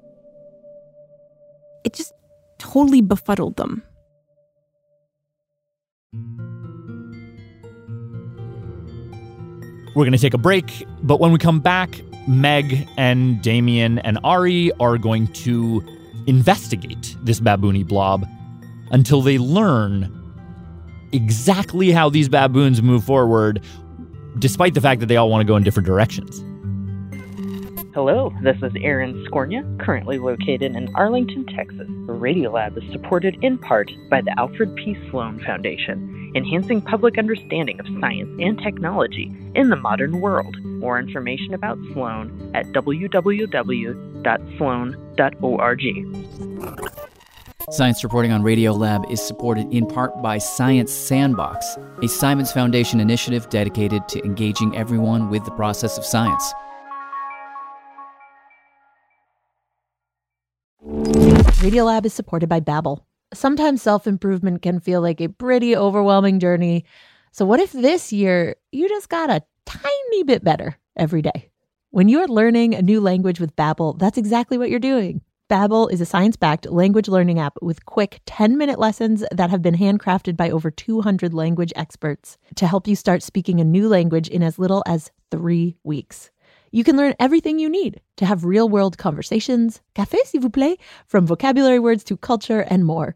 It 1.85 1.93
just 1.93 2.11
totally 2.57 3.01
befuddled 3.01 3.55
them. 3.55 3.83
We're 9.95 10.05
going 10.05 10.13
to 10.13 10.17
take 10.17 10.33
a 10.33 10.39
break, 10.39 10.87
but 11.03 11.19
when 11.19 11.31
we 11.31 11.37
come 11.37 11.59
back, 11.59 12.01
Meg 12.27 12.87
and 12.97 13.41
Damien 13.41 13.99
and 13.99 14.17
Ari 14.23 14.71
are 14.79 14.97
going 14.97 15.27
to 15.27 15.83
investigate 16.25 17.15
this 17.21 17.39
baboony 17.39 17.87
blob 17.87 18.25
until 18.91 19.21
they 19.21 19.37
learn 19.37 20.09
exactly 21.11 21.91
how 21.91 22.09
these 22.09 22.27
baboons 22.27 22.81
move 22.81 23.03
forward, 23.03 23.63
despite 24.39 24.73
the 24.73 24.81
fact 24.81 24.99
that 24.99 25.07
they 25.07 25.17
all 25.17 25.29
want 25.29 25.41
to 25.41 25.45
go 25.45 25.55
in 25.55 25.63
different 25.63 25.85
directions. 25.85 26.43
Hello, 27.93 28.33
this 28.41 28.57
is 28.63 28.71
Aaron 28.81 29.23
Scornia, 29.27 29.61
currently 29.79 30.17
located 30.17 30.75
in 30.75 30.89
Arlington, 30.95 31.45
Texas. 31.45 31.87
The 32.07 32.13
Radiolab 32.13 32.75
is 32.75 32.91
supported 32.91 33.37
in 33.43 33.59
part 33.59 33.91
by 34.09 34.19
the 34.19 34.33
Alfred 34.39 34.75
P. 34.75 34.97
Sloan 35.11 35.39
Foundation, 35.45 36.31
enhancing 36.35 36.81
public 36.81 37.19
understanding 37.19 37.79
of 37.79 37.85
science 38.01 38.35
and 38.41 38.57
technology 38.57 39.31
in 39.53 39.69
the 39.69 39.75
modern 39.75 40.21
world. 40.21 40.57
More 40.63 40.97
information 40.97 41.53
about 41.53 41.77
Sloan 41.93 42.49
at 42.55 42.65
www.sloan.org. 42.69 43.03
Science 47.69 48.03
reporting 48.03 48.31
on 48.31 48.41
Radiolab 48.41 49.11
is 49.11 49.21
supported 49.21 49.71
in 49.71 49.85
part 49.85 50.19
by 50.19 50.39
Science 50.39 50.91
Sandbox, 50.91 51.77
a 52.01 52.07
Simons 52.07 52.51
Foundation 52.51 52.99
initiative 52.99 53.47
dedicated 53.49 54.09
to 54.09 54.19
engaging 54.25 54.75
everyone 54.75 55.29
with 55.29 55.45
the 55.45 55.51
process 55.51 55.99
of 55.99 56.03
science. 56.03 56.55
Radiolab 61.63 62.05
is 62.05 62.13
supported 62.13 62.49
by 62.49 62.59
Babbel. 62.59 63.05
Sometimes 63.33 63.81
self-improvement 63.81 64.61
can 64.61 64.81
feel 64.81 64.99
like 64.99 65.21
a 65.21 65.29
pretty 65.29 65.77
overwhelming 65.77 66.41
journey. 66.41 66.83
So 67.31 67.45
what 67.45 67.61
if 67.61 67.71
this 67.71 68.11
year 68.11 68.57
you 68.73 68.89
just 68.89 69.07
got 69.07 69.29
a 69.29 69.41
tiny 69.65 70.23
bit 70.23 70.43
better 70.43 70.77
every 70.97 71.21
day? 71.21 71.51
When 71.91 72.09
you're 72.09 72.27
learning 72.27 72.75
a 72.75 72.81
new 72.81 72.99
language 72.99 73.39
with 73.39 73.55
Babbel, 73.55 73.97
that's 73.97 74.17
exactly 74.17 74.57
what 74.57 74.69
you're 74.69 74.79
doing. 74.79 75.21
Babbel 75.49 75.89
is 75.89 76.01
a 76.01 76.05
science-backed 76.05 76.69
language 76.69 77.07
learning 77.07 77.39
app 77.39 77.57
with 77.61 77.85
quick 77.85 78.19
10-minute 78.25 78.77
lessons 78.77 79.23
that 79.31 79.49
have 79.49 79.61
been 79.61 79.77
handcrafted 79.77 80.35
by 80.35 80.49
over 80.51 80.69
200 80.69 81.33
language 81.33 81.71
experts 81.77 82.37
to 82.55 82.67
help 82.67 82.89
you 82.89 82.95
start 82.97 83.23
speaking 83.23 83.61
a 83.61 83.63
new 83.63 83.87
language 83.87 84.27
in 84.27 84.43
as 84.43 84.59
little 84.59 84.83
as 84.85 85.11
3 85.31 85.77
weeks. 85.85 86.29
You 86.75 86.83
can 86.83 86.97
learn 86.97 87.13
everything 87.19 87.59
you 87.59 87.69
need 87.69 88.01
to 88.17 88.25
have 88.25 88.45
real 88.45 88.67
world 88.67 88.97
conversations, 88.97 89.79
café 89.93 90.17
s'il 90.25 90.41
vous 90.41 90.49
plaît, 90.49 90.79
from 91.05 91.27
vocabulary 91.27 91.77
words 91.77 92.03
to 92.05 92.17
culture 92.17 92.61
and 92.61 92.83
more. 92.83 93.13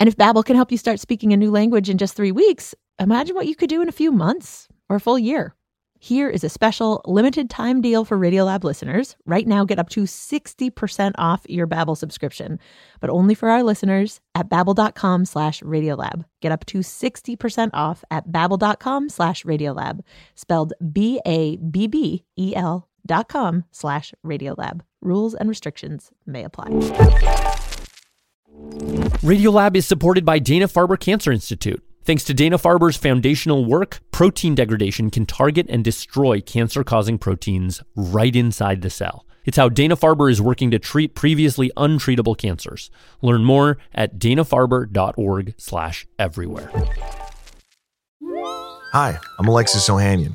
And 0.00 0.08
if 0.08 0.16
Babbel 0.16 0.44
can 0.44 0.56
help 0.56 0.72
you 0.72 0.76
start 0.76 0.98
speaking 0.98 1.32
a 1.32 1.36
new 1.36 1.52
language 1.52 1.88
in 1.88 1.98
just 1.98 2.16
three 2.16 2.32
weeks, 2.32 2.74
imagine 2.98 3.36
what 3.36 3.46
you 3.46 3.54
could 3.54 3.68
do 3.68 3.80
in 3.80 3.88
a 3.88 3.92
few 3.92 4.10
months 4.10 4.66
or 4.88 4.96
a 4.96 5.00
full 5.00 5.20
year. 5.20 5.54
Here 6.00 6.28
is 6.28 6.42
a 6.42 6.48
special 6.48 7.00
limited 7.06 7.48
time 7.48 7.80
deal 7.80 8.04
for 8.04 8.18
Radiolab 8.18 8.64
listeners. 8.64 9.14
Right 9.24 9.46
now, 9.46 9.64
get 9.64 9.78
up 9.78 9.88
to 9.90 10.02
60% 10.02 11.12
off 11.16 11.46
your 11.48 11.68
Babbel 11.68 11.96
subscription, 11.96 12.58
but 12.98 13.08
only 13.08 13.36
for 13.36 13.48
our 13.50 13.62
listeners 13.62 14.20
at 14.34 14.50
babbel.com 14.50 15.26
slash 15.26 15.62
Radiolab. 15.62 16.24
Get 16.42 16.50
up 16.50 16.66
to 16.66 16.78
60% 16.78 17.70
off 17.72 18.02
at 18.10 18.28
babbel.com 18.32 19.08
slash 19.10 19.44
Radiolab, 19.44 20.00
spelled 20.34 20.72
B-A-B-B-E-L 20.92 22.88
dot 23.06 23.28
com 23.28 23.64
slash 23.70 24.12
Radiolab. 24.24 24.80
Rules 25.00 25.34
and 25.34 25.48
restrictions 25.48 26.10
may 26.26 26.44
apply. 26.44 26.68
Radiolab 29.22 29.76
is 29.76 29.86
supported 29.86 30.24
by 30.24 30.38
Dana-Farber 30.38 30.98
Cancer 30.98 31.30
Institute. 31.32 31.82
Thanks 32.04 32.24
to 32.24 32.34
Dana-Farber's 32.34 32.96
foundational 32.96 33.64
work, 33.64 34.00
protein 34.12 34.54
degradation 34.54 35.10
can 35.10 35.26
target 35.26 35.66
and 35.68 35.82
destroy 35.84 36.40
cancer-causing 36.40 37.18
proteins 37.18 37.82
right 37.96 38.34
inside 38.34 38.82
the 38.82 38.90
cell. 38.90 39.26
It's 39.44 39.56
how 39.56 39.68
Dana-Farber 39.68 40.30
is 40.30 40.40
working 40.40 40.70
to 40.70 40.78
treat 40.78 41.14
previously 41.14 41.70
untreatable 41.76 42.36
cancers. 42.36 42.90
Learn 43.22 43.44
more 43.44 43.78
at 43.94 44.18
danafarber.org 44.18 45.54
slash 45.56 46.06
everywhere. 46.18 46.70
Hi, 48.92 49.18
I'm 49.38 49.48
Alexis 49.48 49.88
Ohanian. 49.88 50.34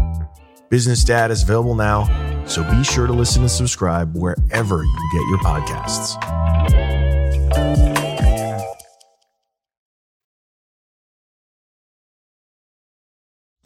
Business 0.71 1.03
Dad 1.03 1.31
is 1.31 1.43
available 1.43 1.75
now, 1.75 2.05
so 2.47 2.63
be 2.63 2.81
sure 2.81 3.05
to 3.05 3.11
listen 3.11 3.41
and 3.41 3.51
subscribe 3.51 4.15
wherever 4.15 4.81
you 4.81 5.09
get 5.11 5.27
your 5.27 5.37
podcasts. 5.39 6.15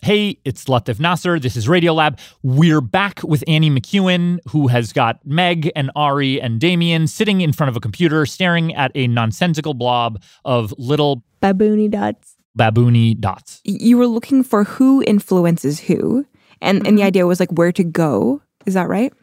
Hey, 0.02 0.40
it's 0.44 0.66
Latif 0.66 1.00
Nasser. 1.00 1.40
This 1.40 1.56
is 1.56 1.68
Radiolab. 1.68 2.18
We're 2.42 2.82
back 2.82 3.22
with 3.22 3.44
Annie 3.48 3.70
McEwen, 3.70 4.40
who 4.50 4.70
has 4.70 4.92
got 4.92 5.24
Meg 5.24 5.72
and 5.76 5.92
Ari 5.96 6.42
and 6.42 6.60
Damien 6.60 7.06
sitting 7.06 7.42
in 7.42 7.54
front 7.54 7.70
of 7.70 7.78
a 7.78 7.80
computer 7.80 8.26
staring 8.26 8.74
at 8.74 8.92
a 8.96 9.06
nonsensical 9.06 9.76
blob 9.76 10.24
of 10.44 10.74
little 10.80 11.24
Baboony 11.40 11.92
dots. 11.92 12.36
baboony 12.58 13.20
dots. 13.20 13.62
You 13.64 14.00
were 14.00 14.08
looking 14.08 14.44
for 14.44 14.64
who 14.64 15.04
influences 15.06 15.82
who, 15.82 16.26
and 16.62 16.78
and 16.78 16.98
the 16.98 17.02
mm-hmm. 17.02 17.08
idea 17.08 17.28
was 17.28 17.40
like 17.40 17.52
where 17.52 17.72
to 17.72 17.84
go. 17.84 18.42
Is 18.66 18.74
that 18.74 18.88
right? 18.88 19.14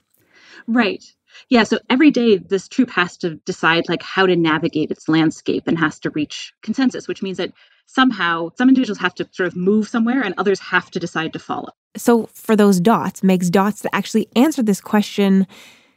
Right. 0.67 1.05
Yeah, 1.49 1.65
so 1.65 1.79
every 1.91 2.11
day 2.11 2.37
this 2.37 2.69
troop 2.69 2.91
has 2.91 3.17
to 3.19 3.37
decide 3.37 3.89
like 3.89 4.03
how 4.03 4.27
to 4.27 4.37
navigate 4.37 4.91
its 4.91 5.09
landscape 5.09 5.65
and 5.67 5.79
has 5.79 5.99
to 6.01 6.11
reach 6.11 6.53
consensus, 6.63 7.09
which 7.09 7.23
means 7.23 7.39
that 7.39 7.53
somehow 7.87 8.51
some 8.57 8.69
individuals 8.69 8.99
have 8.99 9.15
to 9.17 9.29
sort 9.33 9.47
of 9.47 9.57
move 9.57 9.89
somewhere 9.89 10.23
and 10.23 10.35
others 10.39 10.61
have 10.61 10.91
to 10.91 11.01
decide 11.01 11.33
to 11.33 11.39
follow. 11.39 11.71
So 11.97 12.27
for 12.27 12.57
those 12.57 12.81
dots, 12.81 13.23
Meg's 13.23 13.51
dots 13.51 13.83
that 13.83 13.95
actually 13.95 14.29
answered 14.37 14.67
this 14.67 14.81
question, 14.81 15.47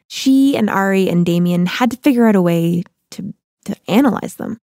she 0.08 0.58
and 0.58 0.70
Ari 0.70 1.10
and 1.10 1.26
Damien 1.26 1.66
had 1.66 1.92
to 1.92 1.98
figure 1.98 2.28
out 2.28 2.36
a 2.36 2.42
way 2.42 2.84
to 3.12 3.34
to 3.66 3.76
analyze 3.88 4.36
them. 4.36 4.58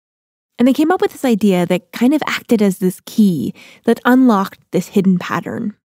And 0.59 0.69
they 0.69 0.73
came 0.73 0.93
up 0.93 1.01
with 1.01 1.13
this 1.13 1.25
idea 1.25 1.67
that 1.67 1.93
kind 1.93 2.15
of 2.15 2.23
acted 2.27 2.63
as 2.63 2.79
this 2.79 3.01
key 3.05 3.55
that 3.85 4.01
unlocked 4.05 4.61
this 4.71 4.89
hidden 4.89 5.19
pattern. 5.19 5.77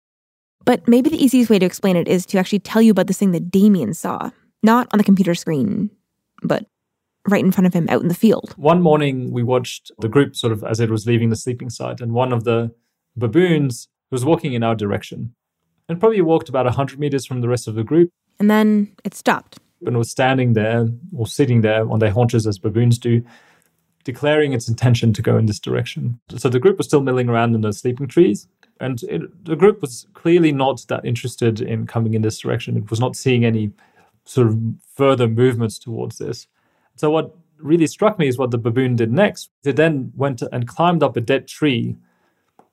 But 0.68 0.86
maybe 0.86 1.10
the 1.10 1.24
easiest 1.24 1.50
way 1.50 1.60
to 1.60 1.66
explain 1.66 1.96
it 1.96 2.10
is 2.10 2.26
to 2.26 2.38
actually 2.38 2.60
tell 2.60 2.82
you 2.82 2.92
about 2.92 3.08
this 3.08 3.18
thing 3.18 3.32
that 3.32 3.50
Damien 3.50 3.94
saw, 3.94 4.32
not 4.62 4.90
on 4.92 4.98
the 4.98 5.04
computer 5.06 5.34
screen, 5.34 5.90
but 6.44 6.66
right 7.26 7.44
in 7.44 7.54
front 7.54 7.68
of 7.68 7.74
him 7.74 7.88
out 7.88 8.02
in 8.02 8.10
the 8.10 8.14
field. 8.14 8.54
One 8.58 8.82
morning, 8.82 9.32
we 9.32 9.44
watched 9.44 9.92
the 10.00 10.10
group 10.10 10.36
sort 10.36 10.52
of 10.52 10.66
as 10.66 10.82
it 10.82 10.90
was 10.90 11.08
leaving 11.08 11.30
the 11.30 11.38
sleeping 11.38 11.70
site, 11.70 12.02
and 12.02 12.12
one 12.12 12.34
of 12.34 12.44
the 12.44 12.76
baboons 13.16 13.88
was 14.12 14.26
walking 14.26 14.52
in 14.52 14.62
our 14.62 14.76
direction 14.76 15.34
and 15.88 16.02
probably 16.02 16.20
walked 16.20 16.50
about 16.50 16.66
100 16.66 17.00
meters 17.00 17.26
from 17.26 17.40
the 17.40 17.48
rest 17.48 17.70
of 17.70 17.76
the 17.76 17.84
group 17.84 18.10
And 18.38 18.50
then 18.50 18.94
it 19.06 19.14
stopped. 19.14 19.60
and 19.86 19.98
was 19.98 20.12
standing 20.12 20.52
there 20.52 20.90
or 21.16 21.28
sitting 21.28 21.62
there 21.62 21.90
on 21.90 22.00
their 22.00 22.12
haunches 22.12 22.46
as 22.46 22.60
baboons 22.60 23.00
do, 23.00 23.24
declaring 24.04 24.52
its 24.52 24.68
intention 24.68 25.14
to 25.14 25.22
go 25.22 25.38
in 25.38 25.46
this 25.46 25.60
direction. 25.60 26.20
So 26.36 26.50
the 26.50 26.60
group 26.60 26.78
was 26.78 26.88
still 26.88 27.02
milling 27.02 27.30
around 27.30 27.56
in 27.56 27.62
the 27.62 27.72
sleeping 27.72 28.08
trees, 28.08 28.50
and 28.80 29.02
it, 29.04 29.46
the 29.46 29.56
group 29.56 29.82
was 29.82 30.08
clearly 30.14 30.52
not 30.52 30.86
that 30.88 31.06
interested 31.06 31.62
in 31.62 31.88
coming 31.88 32.14
in 32.14 32.22
this 32.22 32.40
direction. 32.40 32.78
It 32.78 32.90
was 32.90 33.00
not 33.00 33.16
seeing 33.16 33.46
any 33.46 33.72
sort 34.26 34.48
of 34.48 34.60
further 34.94 35.28
movements 35.28 35.80
towards 35.80 36.18
this. 36.18 36.48
So 36.96 37.10
what 37.10 37.36
really 37.60 37.88
struck 37.88 38.20
me 38.20 38.28
is 38.28 38.38
what 38.38 38.52
the 38.52 38.58
baboon 38.58 38.96
did 38.96 39.12
next. 39.12 39.50
It 39.64 39.76
then 39.76 40.12
went 40.16 40.42
and 40.42 40.68
climbed 40.68 41.04
up 41.04 41.18
a 41.18 41.22
dead 41.22 41.48
tree 41.48 41.96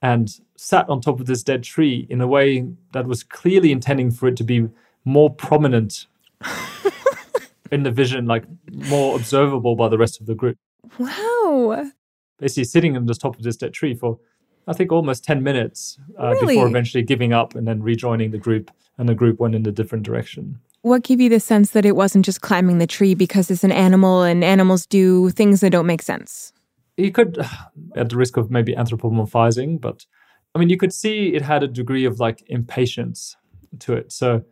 and 0.03 0.31
sat 0.57 0.89
on 0.89 1.01
top 1.01 1.21
of 1.21 1.27
this 1.27 1.43
dead 1.43 1.63
tree 1.63 2.07
in 2.11 2.21
a 2.21 2.27
way 2.27 2.67
that 2.93 3.07
was 3.07 3.23
clearly 3.23 3.73
intending 3.73 4.11
for 4.11 4.29
it 4.29 4.37
to 4.37 4.45
be 4.45 4.69
more 5.05 5.33
prominent 5.33 6.07
in 7.73 7.83
the 7.83 7.91
vision, 7.91 8.27
like 8.27 8.45
more 8.71 9.17
observable 9.17 9.77
by 9.77 9.89
the 9.89 9.99
rest 9.99 10.21
of 10.21 10.27
the 10.27 10.35
group. 10.35 10.59
Wow. 10.99 11.91
Basically, 12.39 12.65
sitting 12.65 12.97
on 12.97 13.07
the 13.07 13.15
top 13.15 13.37
of 13.37 13.43
this 13.43 13.57
dead 13.57 13.73
tree 13.73 13.95
for, 13.95 14.19
I 14.67 14.73
think, 14.73 14.93
almost 14.93 15.25
10 15.25 15.43
minutes 15.43 15.99
uh, 16.19 16.35
before 16.41 16.67
eventually 16.67 17.03
giving 17.03 17.33
up 17.33 17.55
and 17.55 17.67
then 17.67 17.83
rejoining 17.83 18.31
the 18.31 18.39
group. 18.39 18.71
And 18.97 19.09
the 19.09 19.15
group 19.15 19.41
went 19.41 19.55
in 19.57 19.67
a 19.67 19.73
different 19.73 20.05
direction. 20.05 20.61
What 20.83 21.03
gave 21.03 21.21
you 21.21 21.29
the 21.29 21.41
sense 21.41 21.71
that 21.71 21.85
it 21.85 21.97
wasn't 21.97 22.25
just 22.25 22.43
climbing 22.43 22.79
the 22.79 22.87
tree 22.87 23.15
because 23.15 23.51
it's 23.51 23.65
an 23.65 23.73
animal 23.73 24.23
and 24.23 24.45
animals 24.45 24.87
do 24.87 25.31
things 25.31 25.61
that 25.61 25.71
don't 25.71 25.87
make 25.87 26.03
sense? 26.03 26.53
you 26.97 27.11
could 27.11 27.39
at 27.97 28.09
the 28.09 28.17
risk 28.17 28.37
of 28.37 28.51
maybe 28.51 28.75
anthropomorphizing 28.75 29.81
but 29.81 30.07
i 30.55 30.59
mean 30.59 30.69
you 30.69 30.77
could 30.77 30.93
see 30.93 31.35
it 31.35 31.43
had 31.43 31.63
a 31.63 31.69
degree 31.69 32.05
of 32.05 32.21
like 32.21 32.43
impatience 32.49 33.37
to 33.79 33.93
it 33.93 34.13
so 34.13 34.43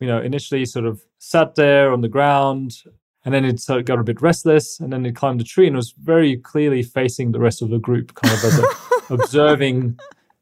you 0.00 0.06
know 0.06 0.20
initially 0.20 0.64
sort 0.64 0.86
of 0.86 1.02
sat 1.18 1.54
there 1.54 1.92
on 1.92 2.00
the 2.00 2.08
ground 2.08 2.82
and 3.24 3.32
then 3.34 3.44
it 3.44 3.60
sort 3.60 3.78
of 3.78 3.84
got 3.84 3.98
a 3.98 4.02
bit 4.02 4.20
restless 4.20 4.80
and 4.80 4.92
then 4.92 5.06
it 5.06 5.14
climbed 5.14 5.40
a 5.40 5.44
tree 5.44 5.66
and 5.66 5.76
was 5.76 5.92
very 6.02 6.36
clearly 6.36 6.82
facing 6.82 7.32
the 7.32 7.38
rest 7.40 7.62
of 7.62 7.70
the 7.70 7.78
group 7.78 8.14
kind 8.14 8.34
of 8.34 8.44
as 8.44 8.58
a, 8.58 8.64
observing 9.14 9.98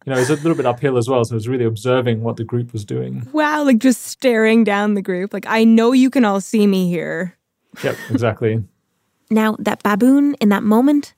you 0.07 0.13
know 0.13 0.19
it's 0.19 0.31
a 0.31 0.35
little 0.37 0.55
bit 0.55 0.65
uphill 0.67 0.97
as 0.97 1.09
well 1.09 1.25
so 1.25 1.33
it 1.33 1.35
was 1.35 1.49
really 1.49 1.65
observing 1.65 2.23
what 2.23 2.37
the 2.37 2.45
group 2.45 2.73
was 2.73 2.85
doing 2.85 3.27
Wow, 3.33 3.65
like 3.65 3.79
just 3.79 4.03
staring 4.03 4.65
down 4.65 4.95
the 4.95 5.03
group. 5.03 5.33
Like, 5.33 5.47
I 5.47 5.65
know 5.65 5.93
you 5.93 6.11
can 6.11 6.25
all 6.25 6.41
see 6.41 6.67
me 6.67 6.89
here. 6.89 7.37
yep 7.85 7.97
exactly 8.11 8.63
Now, 9.33 9.55
that 9.61 9.85
baboon 9.85 10.35
in 10.41 10.49
that 10.49 10.65
moment 10.65 11.15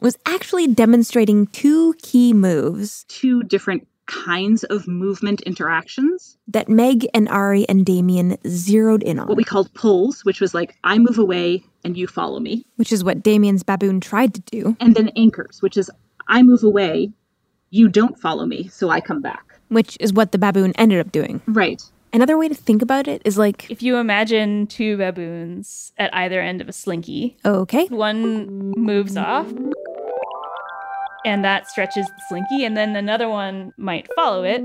was 0.00 0.16
actually 0.24 0.68
demonstrating 0.68 1.48
two 1.48 1.94
key 2.00 2.32
moves 2.32 3.04
Two 3.08 3.42
different 3.42 3.88
kinds 4.06 4.64
of 4.64 4.86
movement 4.88 5.40
interactions. 5.42 6.38
that 6.48 6.68
Meg 6.68 7.06
and 7.12 7.28
Ari 7.28 7.68
and 7.68 7.84
Damien 7.84 8.36
zeroed 8.46 9.02
in 9.02 9.18
on, 9.18 9.26
What 9.28 9.36
we 9.36 9.44
called 9.44 9.72
pulls, 9.74 10.24
which 10.24 10.40
was 10.40 10.54
like 10.54 10.76
I 10.84 10.98
move 10.98 11.18
away 11.18 11.64
and 11.84 11.96
you 11.96 12.06
follow 12.06 12.40
me. 12.40 12.64
which 12.76 12.92
is 12.92 13.02
what 13.04 13.22
Damien's 13.22 13.62
baboon 13.62 14.00
tried 14.00 14.34
to 14.34 14.40
do, 14.42 14.76
And 14.80 14.94
then 14.94 15.10
anchors, 15.16 15.60
which 15.60 15.76
is 15.76 15.90
I 16.28 16.42
move 16.42 16.62
away, 16.64 17.10
you 17.70 17.88
don't 17.88 18.18
follow 18.18 18.46
me, 18.46 18.68
so 18.68 18.90
I 18.90 19.00
come 19.00 19.20
back. 19.22 19.42
which 19.68 19.96
is 20.00 20.12
what 20.12 20.30
the 20.32 20.38
baboon 20.38 20.72
ended 20.76 21.00
up 21.00 21.10
doing. 21.12 21.40
Right. 21.46 21.82
Another 22.12 22.38
way 22.38 22.48
to 22.48 22.54
think 22.54 22.82
about 22.82 23.08
it 23.08 23.20
is 23.24 23.36
like, 23.36 23.68
If 23.70 23.82
you 23.82 23.96
imagine 23.96 24.68
two 24.68 24.96
baboons 24.96 25.92
at 25.98 26.14
either 26.14 26.40
end 26.40 26.60
of 26.60 26.68
a 26.68 26.72
slinky, 26.72 27.36
okay, 27.44 27.86
one 27.88 28.46
moves 28.76 29.16
off 29.16 29.52
and 31.26 31.44
that 31.44 31.68
stretches 31.68 32.06
the 32.06 32.22
slinky, 32.28 32.64
and 32.64 32.74
then 32.76 32.96
another 32.96 33.28
one 33.28 33.72
might 33.76 34.06
follow 34.16 34.44
it, 34.44 34.62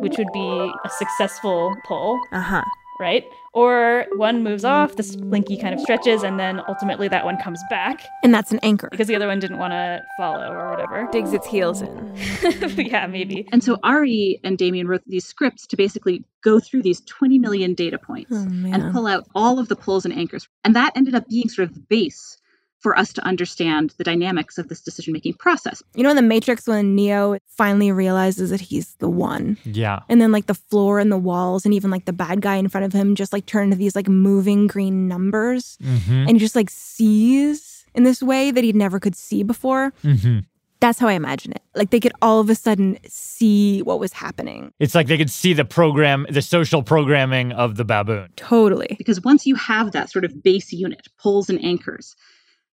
which 0.00 0.16
would 0.18 0.32
be 0.32 0.72
a 0.84 0.88
successful 0.90 1.74
pull, 1.86 2.20
uh 2.32 2.40
huh. 2.40 2.62
right? 3.00 3.24
Or 3.54 4.06
one 4.16 4.42
moves 4.42 4.64
off, 4.64 4.96
the 4.96 5.02
slinky 5.02 5.58
kind 5.58 5.74
of 5.74 5.80
stretches, 5.80 6.22
and 6.22 6.40
then 6.40 6.62
ultimately 6.68 7.06
that 7.08 7.24
one 7.26 7.36
comes 7.36 7.60
back 7.68 8.02
And 8.24 8.32
that's 8.32 8.50
an 8.50 8.58
anchor. 8.62 8.88
because 8.90 9.08
the 9.08 9.14
other 9.14 9.26
one 9.26 9.40
didn't 9.40 9.58
want 9.58 9.72
to 9.72 10.00
follow 10.16 10.50
or 10.50 10.70
whatever. 10.70 11.06
Digs 11.12 11.34
its 11.34 11.46
heels 11.46 11.82
in. 11.82 12.14
yeah, 12.78 13.06
maybe. 13.06 13.46
And 13.52 13.62
so 13.62 13.76
Ari 13.82 14.40
and 14.42 14.56
Damien 14.56 14.88
wrote 14.88 15.02
these 15.06 15.26
scripts 15.26 15.66
to 15.68 15.76
basically 15.76 16.24
go 16.42 16.60
through 16.60 16.82
these 16.82 17.02
20 17.02 17.38
million 17.38 17.74
data 17.74 17.98
points 17.98 18.30
Oh, 18.32 18.36
and 18.38 18.90
pull 18.94 19.06
out 19.06 19.24
all 19.34 19.58
of 19.58 19.68
the 19.68 19.76
pulls 19.76 20.06
and 20.06 20.14
anchors. 20.16 20.48
And 20.64 20.74
that 20.76 20.92
ended 20.96 21.14
up 21.14 21.28
being 21.28 21.50
sort 21.50 21.68
of 21.68 21.74
the 21.74 21.80
base 21.80 22.38
for 22.82 22.98
us 22.98 23.12
to 23.12 23.24
understand 23.24 23.94
the 23.96 24.04
dynamics 24.04 24.58
of 24.58 24.68
this 24.68 24.80
decision 24.80 25.12
making 25.12 25.34
process. 25.34 25.82
You 25.94 26.02
know, 26.02 26.10
in 26.10 26.16
the 26.16 26.22
Matrix, 26.22 26.66
when 26.66 26.94
Neo 26.94 27.38
finally 27.46 27.92
realizes 27.92 28.50
that 28.50 28.60
he's 28.60 28.94
the 28.96 29.08
one. 29.08 29.56
Yeah. 29.64 30.00
And 30.08 30.20
then, 30.20 30.32
like, 30.32 30.46
the 30.46 30.54
floor 30.54 30.98
and 30.98 31.10
the 31.10 31.16
walls, 31.16 31.64
and 31.64 31.72
even 31.72 31.90
like 31.90 32.04
the 32.04 32.12
bad 32.12 32.40
guy 32.40 32.56
in 32.56 32.68
front 32.68 32.84
of 32.84 32.92
him 32.92 33.14
just 33.14 33.32
like 33.32 33.46
turn 33.46 33.64
into 33.64 33.76
these 33.76 33.94
like 33.94 34.08
moving 34.08 34.66
green 34.66 35.08
numbers. 35.08 35.78
Mm-hmm. 35.82 36.12
And 36.12 36.30
he 36.30 36.38
just 36.38 36.56
like 36.56 36.70
sees 36.70 37.86
in 37.94 38.02
this 38.02 38.22
way 38.22 38.50
that 38.50 38.64
he 38.64 38.72
never 38.72 38.98
could 38.98 39.14
see 39.14 39.42
before. 39.42 39.92
Mm-hmm. 40.02 40.40
That's 40.80 40.98
how 40.98 41.06
I 41.06 41.12
imagine 41.12 41.52
it. 41.52 41.62
Like, 41.76 41.90
they 41.90 42.00
could 42.00 42.12
all 42.20 42.40
of 42.40 42.50
a 42.50 42.56
sudden 42.56 42.98
see 43.06 43.82
what 43.82 44.00
was 44.00 44.12
happening. 44.12 44.72
It's 44.80 44.96
like 44.96 45.06
they 45.06 45.16
could 45.16 45.30
see 45.30 45.52
the 45.52 45.64
program, 45.64 46.26
the 46.28 46.42
social 46.42 46.82
programming 46.82 47.52
of 47.52 47.76
the 47.76 47.84
baboon. 47.84 48.30
Totally. 48.34 48.96
Because 48.98 49.22
once 49.22 49.46
you 49.46 49.54
have 49.54 49.92
that 49.92 50.10
sort 50.10 50.24
of 50.24 50.42
base 50.42 50.72
unit, 50.72 51.06
poles 51.20 51.48
and 51.48 51.64
anchors, 51.64 52.16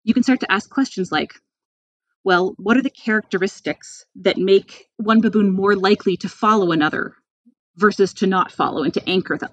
you 0.05 0.13
can 0.13 0.23
start 0.23 0.39
to 0.41 0.51
ask 0.51 0.69
questions 0.69 1.11
like, 1.11 1.33
well, 2.23 2.55
what 2.57 2.77
are 2.77 2.81
the 2.81 2.89
characteristics 2.89 4.05
that 4.21 4.37
make 4.37 4.87
one 4.97 5.19
baboon 5.19 5.51
more 5.51 5.75
likely 5.75 6.15
to 6.17 6.29
follow 6.29 6.71
another 6.71 7.13
versus 7.75 8.13
to 8.15 8.27
not 8.27 8.51
follow 8.51 8.83
and 8.83 8.93
to 8.93 9.09
anchor 9.09 9.37
them? 9.37 9.51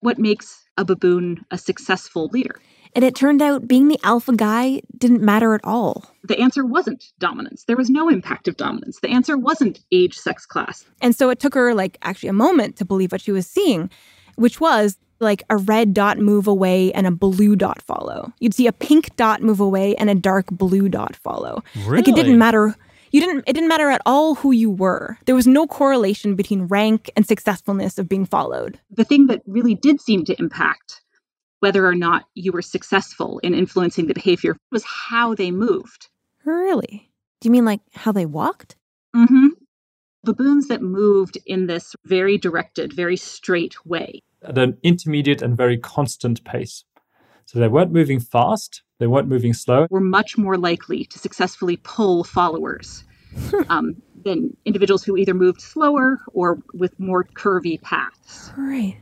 What 0.00 0.18
makes 0.18 0.62
a 0.76 0.84
baboon 0.84 1.44
a 1.50 1.58
successful 1.58 2.28
leader? 2.32 2.60
And 2.94 3.04
it 3.04 3.16
turned 3.16 3.42
out 3.42 3.66
being 3.66 3.88
the 3.88 3.98
alpha 4.04 4.34
guy 4.36 4.82
didn't 4.96 5.22
matter 5.22 5.54
at 5.54 5.64
all. 5.64 6.04
The 6.22 6.38
answer 6.38 6.64
wasn't 6.64 7.04
dominance. 7.18 7.64
There 7.64 7.76
was 7.76 7.90
no 7.90 8.08
impact 8.08 8.46
of 8.46 8.56
dominance. 8.56 9.00
The 9.00 9.10
answer 9.10 9.36
wasn't 9.36 9.80
age, 9.90 10.16
sex, 10.16 10.46
class. 10.46 10.84
And 11.00 11.16
so 11.16 11.28
it 11.30 11.40
took 11.40 11.54
her 11.54 11.74
like 11.74 11.98
actually 12.02 12.28
a 12.28 12.34
moment 12.34 12.76
to 12.76 12.84
believe 12.84 13.10
what 13.10 13.22
she 13.22 13.32
was 13.32 13.46
seeing, 13.46 13.90
which 14.36 14.60
was 14.60 14.96
like 15.20 15.42
a 15.50 15.56
red 15.56 15.94
dot 15.94 16.18
move 16.18 16.46
away 16.46 16.92
and 16.92 17.06
a 17.06 17.10
blue 17.10 17.56
dot 17.56 17.80
follow. 17.82 18.32
You'd 18.40 18.54
see 18.54 18.66
a 18.66 18.72
pink 18.72 19.14
dot 19.16 19.42
move 19.42 19.60
away 19.60 19.94
and 19.96 20.10
a 20.10 20.14
dark 20.14 20.46
blue 20.50 20.88
dot 20.88 21.16
follow. 21.16 21.62
Really? 21.76 21.98
Like 21.98 22.08
it 22.08 22.14
didn't 22.14 22.38
matter. 22.38 22.76
You 23.10 23.20
didn't 23.20 23.44
it 23.46 23.52
didn't 23.52 23.68
matter 23.68 23.90
at 23.90 24.02
all 24.06 24.34
who 24.34 24.50
you 24.52 24.70
were. 24.70 25.16
There 25.26 25.34
was 25.34 25.46
no 25.46 25.66
correlation 25.66 26.34
between 26.34 26.62
rank 26.62 27.10
and 27.16 27.26
successfulness 27.26 27.98
of 27.98 28.08
being 28.08 28.26
followed. 28.26 28.80
The 28.90 29.04
thing 29.04 29.28
that 29.28 29.42
really 29.46 29.74
did 29.74 30.00
seem 30.00 30.24
to 30.24 30.38
impact 30.38 31.00
whether 31.60 31.86
or 31.86 31.94
not 31.94 32.24
you 32.34 32.52
were 32.52 32.60
successful 32.60 33.38
in 33.38 33.54
influencing 33.54 34.06
the 34.06 34.14
behavior 34.14 34.56
was 34.70 34.84
how 34.84 35.34
they 35.34 35.50
moved. 35.50 36.08
Really? 36.44 37.10
Do 37.40 37.48
you 37.48 37.52
mean 37.52 37.64
like 37.64 37.80
how 37.94 38.12
they 38.12 38.26
walked? 38.26 38.76
Mm-hmm. 39.16 39.48
Baboons 40.24 40.68
that 40.68 40.82
moved 40.82 41.38
in 41.46 41.66
this 41.66 41.94
very 42.04 42.38
directed, 42.38 42.92
very 42.92 43.16
straight 43.16 43.74
way. 43.84 44.22
At 44.42 44.58
an 44.58 44.78
intermediate 44.82 45.42
and 45.42 45.56
very 45.56 45.78
constant 45.78 46.44
pace. 46.44 46.84
So 47.46 47.58
they 47.58 47.68
weren't 47.68 47.92
moving 47.92 48.20
fast, 48.20 48.82
they 48.98 49.06
weren't 49.06 49.28
moving 49.28 49.52
slow. 49.52 49.86
Were 49.90 50.00
much 50.00 50.38
more 50.38 50.56
likely 50.56 51.04
to 51.06 51.18
successfully 51.18 51.76
pull 51.76 52.24
followers 52.24 53.04
um, 53.68 54.02
than 54.24 54.56
individuals 54.64 55.04
who 55.04 55.16
either 55.16 55.34
moved 55.34 55.60
slower 55.60 56.20
or 56.32 56.58
with 56.72 56.98
more 56.98 57.24
curvy 57.24 57.80
paths. 57.80 58.52
Right. 58.56 58.96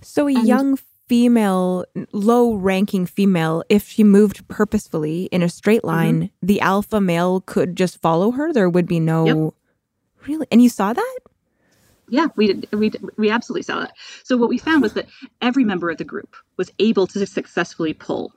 So 0.00 0.28
a 0.28 0.32
young 0.32 0.76
female, 1.08 1.84
low 2.12 2.54
ranking 2.54 3.06
female, 3.06 3.62
if 3.68 3.88
she 3.88 4.04
moved 4.04 4.46
purposefully 4.48 5.24
in 5.26 5.42
a 5.42 5.48
straight 5.48 5.84
line, 5.84 6.30
the 6.42 6.60
alpha 6.60 7.00
male 7.00 7.40
could 7.40 7.76
just 7.76 8.00
follow 8.00 8.32
her. 8.32 8.52
There 8.52 8.68
would 8.68 8.86
be 8.86 9.00
no. 9.00 9.54
Really? 10.26 10.46
And 10.50 10.62
you 10.62 10.68
saw 10.68 10.92
that? 10.92 11.18
Yeah, 12.08 12.26
we 12.36 12.48
did, 12.48 12.68
we 12.72 12.90
did- 12.90 13.02
we 13.16 13.30
absolutely 13.30 13.62
saw 13.62 13.80
that. 13.80 13.92
So 14.24 14.36
what 14.36 14.48
we 14.48 14.58
found 14.58 14.82
was 14.82 14.92
that 14.92 15.06
every 15.40 15.64
member 15.64 15.90
of 15.90 15.98
the 15.98 16.04
group 16.04 16.36
was 16.56 16.70
able 16.78 17.06
to 17.08 17.26
successfully 17.26 17.94
pull. 17.94 18.32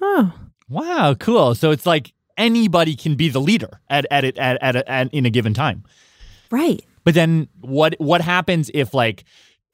Oh. 0.00 0.32
Wow, 0.68 1.14
cool. 1.18 1.54
So 1.54 1.70
it's 1.70 1.86
like 1.86 2.14
anybody 2.36 2.96
can 2.96 3.14
be 3.14 3.28
the 3.28 3.40
leader 3.40 3.80
at 3.90 4.06
at 4.10 4.24
it 4.24 4.38
at, 4.38 4.56
at, 4.62 4.76
at 4.76 5.12
in 5.12 5.26
a 5.26 5.30
given 5.30 5.52
time. 5.54 5.84
Right. 6.50 6.84
But 7.04 7.14
then 7.14 7.48
what 7.60 7.94
what 7.98 8.20
happens 8.22 8.70
if 8.72 8.94
like 8.94 9.24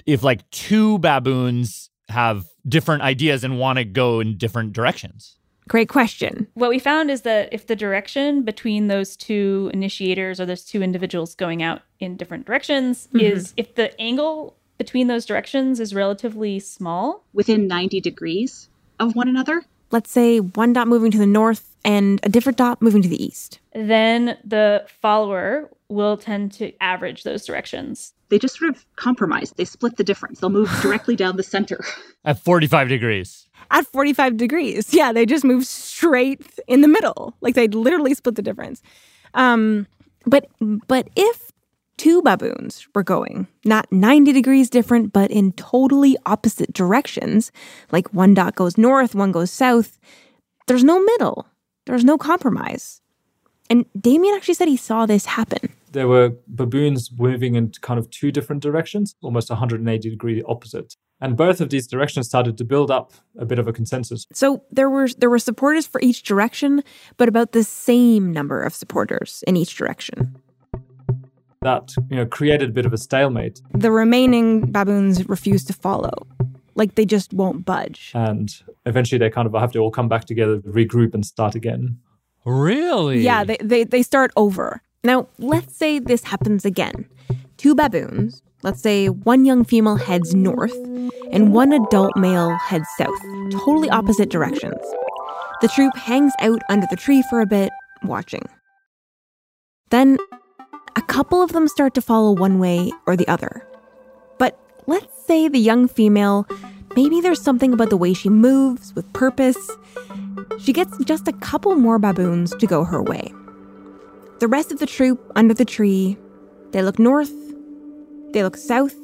if 0.06 0.22
like 0.22 0.48
two 0.50 0.98
baboons 0.98 1.90
have 2.08 2.46
different 2.66 3.02
ideas 3.02 3.44
and 3.44 3.58
want 3.58 3.78
to 3.78 3.84
go 3.84 4.20
in 4.20 4.36
different 4.38 4.72
directions? 4.72 5.37
Great 5.68 5.88
question. 5.88 6.48
What 6.54 6.70
we 6.70 6.78
found 6.78 7.10
is 7.10 7.22
that 7.22 7.50
if 7.52 7.66
the 7.66 7.76
direction 7.76 8.42
between 8.42 8.88
those 8.88 9.16
two 9.16 9.70
initiators 9.74 10.40
or 10.40 10.46
those 10.46 10.64
two 10.64 10.82
individuals 10.82 11.34
going 11.34 11.62
out 11.62 11.82
in 12.00 12.16
different 12.16 12.46
directions 12.46 13.08
Mhm. 13.14 13.20
is 13.20 13.54
if 13.56 13.74
the 13.74 13.98
angle 14.00 14.56
between 14.78 15.08
those 15.08 15.26
directions 15.26 15.78
is 15.80 15.94
relatively 15.94 16.58
small, 16.58 17.24
Within 17.32 17.66
90 17.68 18.00
degrees 18.00 18.68
of 18.98 19.14
one 19.14 19.28
another, 19.28 19.62
Let's 19.90 20.10
say 20.10 20.38
one 20.40 20.74
dot 20.74 20.86
moving 20.86 21.10
to 21.12 21.18
the 21.18 21.26
north 21.26 21.74
and 21.82 22.20
a 22.22 22.28
different 22.28 22.58
dot 22.58 22.82
moving 22.82 23.00
to 23.02 23.08
the 23.08 23.22
east. 23.24 23.58
then 23.74 24.36
the 24.44 24.84
follower 25.00 25.70
will 25.88 26.16
tend 26.18 26.52
to 26.52 26.72
average 26.82 27.22
those 27.22 27.44
directions. 27.46 28.12
they 28.30 28.38
just 28.38 28.58
sort 28.58 28.68
of 28.68 28.84
compromise. 28.96 29.54
They 29.56 29.64
split 29.64 29.96
the 29.96 30.04
difference. 30.04 30.40
They'll 30.40 30.50
move 30.50 30.68
directly 30.82 31.16
down 31.16 31.36
the 31.38 31.42
center. 31.42 31.82
At 32.26 32.38
45 32.38 32.88
degrees. 32.90 33.47
At 33.70 33.86
45 33.86 34.36
degrees. 34.36 34.92
Yeah, 34.98 35.12
they 35.12 35.26
just 35.26 35.44
move 35.44 35.66
straight 35.66 36.40
in 36.66 36.80
the 36.80 36.88
middle. 36.88 37.34
Like 37.40 37.54
they 37.54 37.68
literally 37.68 38.14
split 38.14 38.34
the 38.34 38.42
difference. 38.42 38.82
Um, 39.34 39.86
but 40.26 40.46
but 40.60 41.08
if 41.16 41.52
two 41.96 42.22
baboons 42.22 42.86
were 42.94 43.02
going, 43.02 43.46
not 43.64 43.90
90 43.92 44.32
degrees 44.32 44.70
different, 44.70 45.12
but 45.12 45.30
in 45.30 45.52
totally 45.52 46.16
opposite 46.26 46.72
directions, 46.72 47.52
like 47.92 48.12
one 48.14 48.34
dot 48.34 48.54
goes 48.54 48.78
north, 48.78 49.14
one 49.14 49.32
goes 49.32 49.50
south, 49.50 49.98
there's 50.66 50.84
no 50.84 51.02
middle. 51.02 51.46
There's 51.86 52.04
no 52.04 52.18
compromise. 52.18 53.00
And 53.70 53.84
Damien 53.98 54.34
actually 54.34 54.54
said 54.54 54.68
he 54.68 54.76
saw 54.76 55.06
this 55.06 55.26
happen. 55.26 55.72
There 55.92 56.08
were 56.08 56.32
baboons 56.46 57.10
moving 57.16 57.54
in 57.54 57.72
kind 57.80 57.98
of 57.98 58.08
two 58.10 58.30
different 58.30 58.62
directions, 58.62 59.14
almost 59.22 59.50
180 59.50 60.10
degree 60.10 60.42
opposite. 60.46 60.94
And 61.20 61.36
both 61.36 61.60
of 61.60 61.70
these 61.70 61.86
directions 61.88 62.26
started 62.28 62.56
to 62.58 62.64
build 62.64 62.90
up 62.90 63.12
a 63.38 63.44
bit 63.44 63.58
of 63.58 63.66
a 63.66 63.72
consensus. 63.72 64.24
So 64.32 64.62
there 64.70 64.88
were 64.88 65.08
there 65.18 65.28
were 65.30 65.40
supporters 65.40 65.86
for 65.86 66.00
each 66.00 66.22
direction, 66.22 66.82
but 67.16 67.28
about 67.28 67.52
the 67.52 67.64
same 67.64 68.32
number 68.32 68.62
of 68.62 68.72
supporters 68.74 69.42
in 69.46 69.56
each 69.56 69.76
direction. 69.76 70.36
That 71.62 71.92
you 72.08 72.16
know 72.16 72.26
created 72.26 72.68
a 72.70 72.72
bit 72.72 72.86
of 72.86 72.92
a 72.92 72.96
stalemate, 72.98 73.60
The 73.74 73.90
remaining 73.90 74.70
baboons 74.70 75.28
refuse 75.28 75.64
to 75.64 75.72
follow. 75.72 76.12
Like 76.76 76.94
they 76.94 77.04
just 77.04 77.32
won't 77.32 77.64
budge. 77.64 78.12
and 78.14 78.48
eventually 78.86 79.18
they 79.18 79.28
kind 79.28 79.46
of 79.46 79.54
have 79.60 79.72
to 79.72 79.80
all 79.80 79.90
come 79.90 80.08
back 80.08 80.24
together, 80.24 80.60
regroup, 80.60 81.14
and 81.14 81.26
start 81.26 81.56
again. 81.56 81.98
Really? 82.44 83.20
Yeah, 83.22 83.42
they, 83.44 83.56
they, 83.60 83.82
they 83.84 84.02
start 84.02 84.30
over. 84.36 84.80
Now, 85.04 85.28
let's 85.38 85.76
say 85.76 86.00
this 86.00 86.24
happens 86.24 86.64
again. 86.64 87.06
Two 87.56 87.74
baboons, 87.74 88.42
let's 88.62 88.82
say 88.82 89.08
one 89.08 89.44
young 89.44 89.64
female 89.64 89.96
heads 89.96 90.34
north 90.34 90.74
and 91.30 91.52
one 91.52 91.72
adult 91.72 92.16
male 92.16 92.56
heads 92.56 92.88
south, 92.96 93.20
totally 93.52 93.88
opposite 93.90 94.28
directions. 94.28 94.82
The 95.60 95.68
troop 95.68 95.96
hangs 95.96 96.32
out 96.40 96.62
under 96.68 96.86
the 96.90 96.96
tree 96.96 97.22
for 97.30 97.40
a 97.40 97.46
bit, 97.46 97.70
watching. 98.02 98.44
Then, 99.90 100.18
a 100.96 101.02
couple 101.02 101.42
of 101.42 101.52
them 101.52 101.68
start 101.68 101.94
to 101.94 102.02
follow 102.02 102.32
one 102.32 102.58
way 102.58 102.92
or 103.06 103.16
the 103.16 103.28
other. 103.28 103.64
But 104.38 104.58
let's 104.86 105.24
say 105.26 105.48
the 105.48 105.58
young 105.58 105.86
female, 105.86 106.46
maybe 106.96 107.20
there's 107.20 107.40
something 107.40 107.72
about 107.72 107.90
the 107.90 107.96
way 107.96 108.14
she 108.14 108.28
moves 108.28 108.94
with 108.96 109.12
purpose. 109.12 109.70
She 110.58 110.72
gets 110.72 110.96
just 111.04 111.28
a 111.28 111.32
couple 111.34 111.76
more 111.76 112.00
baboons 112.00 112.54
to 112.56 112.66
go 112.66 112.82
her 112.82 113.02
way. 113.02 113.32
The 114.40 114.48
rest 114.48 114.70
of 114.70 114.78
the 114.78 114.86
troop 114.86 115.32
under 115.34 115.52
the 115.52 115.64
tree, 115.64 116.16
they 116.70 116.82
look 116.82 116.98
north, 116.98 117.32
they 118.32 118.42
look 118.42 118.56
south, 118.56 118.96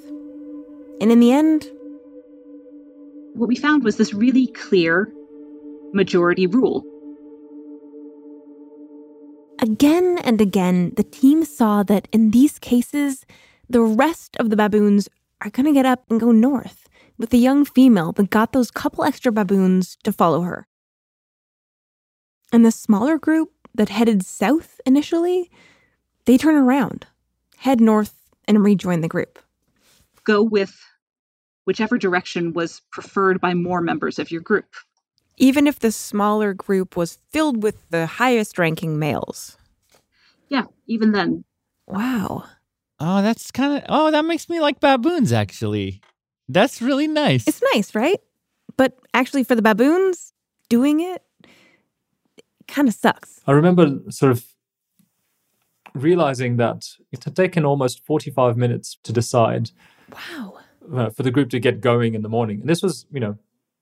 and 1.01 1.11
in 1.11 1.20
the 1.20 1.33
end, 1.33 1.70
What 3.35 3.49
we 3.49 3.57
found 3.57 3.83
was 3.83 3.97
this 3.97 4.14
really 4.14 4.47
clear 4.47 5.12
majority 5.92 6.47
rule. 6.47 6.85
again 9.61 10.18
and 10.25 10.40
again, 10.40 10.92
the 10.97 11.03
team 11.03 11.44
saw 11.44 11.83
that 11.83 12.07
in 12.12 12.31
these 12.31 12.59
cases, 12.59 13.25
the 13.68 13.81
rest 13.81 14.37
of 14.37 14.51
the 14.51 14.57
baboons 14.57 15.09
are 15.40 15.51
going 15.51 15.66
to 15.66 15.73
get 15.73 15.87
up 15.87 16.05
and 16.11 16.20
go 16.20 16.31
north 16.31 16.87
with 17.18 17.31
the 17.31 17.38
young 17.38 17.64
female 17.64 18.12
that 18.12 18.31
got 18.31 18.53
those 18.53 18.70
couple 18.70 19.05
extra 19.05 19.33
baboons 19.33 19.97
to 20.05 20.12
follow 20.12 20.42
her. 20.42 20.66
And 22.53 22.64
the 22.64 22.70
smaller 22.70 23.18
group 23.18 23.63
that 23.75 23.89
headed 23.89 24.25
south 24.25 24.81
initially, 24.87 25.51
they 26.25 26.39
turn 26.39 26.55
around, 26.55 27.07
head 27.59 27.81
north, 27.81 28.15
and 28.47 28.63
rejoin 28.63 29.01
the 29.01 29.09
group. 29.09 29.39
Go 30.25 30.43
with 30.43 30.75
whichever 31.65 31.99
direction 31.99 32.53
was 32.53 32.81
preferred 32.91 33.41
by 33.41 33.55
more 33.55 33.81
members 33.81 34.19
of 34.19 34.31
your 34.31 34.41
group. 34.41 34.75
Even 35.37 35.67
if 35.67 35.81
the 35.81 35.91
smaller 35.91 36.55
group 36.55 36.97
was 36.97 37.19
filled 37.31 37.63
with 37.63 37.89
the 37.91 38.07
highest 38.07 38.59
ranking 38.59 38.99
males. 38.99 39.59
Yeah, 40.49 40.65
even 40.87 41.13
then. 41.13 41.45
Wow. 41.87 42.45
Oh, 43.01 43.23
that's 43.23 43.51
kind 43.51 43.77
of 43.77 43.85
Oh, 43.89 44.11
that 44.13 44.25
makes 44.25 44.49
me 44.49 44.61
like 44.61 44.79
baboons 44.79 45.33
actually. 45.33 46.01
That's 46.49 46.81
really 46.81 47.09
nice. 47.09 47.49
It's 47.49 47.63
nice, 47.75 47.95
right? 47.95 48.21
But 48.77 48.97
actually, 49.13 49.45
for 49.45 49.55
the 49.55 49.63
baboons, 49.63 50.33
doing 50.69 51.01
it 51.01 51.23
kind 52.75 52.89
of 52.89 52.95
sucks. 52.95 53.41
I 53.47 53.53
remember 53.53 53.85
sort 54.11 54.33
of 54.33 54.45
realizing 55.95 56.57
that 56.57 56.87
it 57.13 57.25
had 57.25 57.37
taken 57.37 57.65
almost 57.65 58.05
45 58.05 58.57
minutes 58.57 58.99
to 59.05 59.13
decide 59.13 59.71
Wow. 60.13 60.59
uh, 60.93 61.11
for 61.11 61.23
the 61.23 61.31
group 61.31 61.51
to 61.51 61.61
get 61.61 61.81
going 61.81 62.15
in 62.15 62.23
the 62.23 62.29
morning. 62.29 62.61
And 62.61 62.69
this 62.69 62.83
was, 62.83 63.07
you 63.13 63.21
know, 63.21 63.37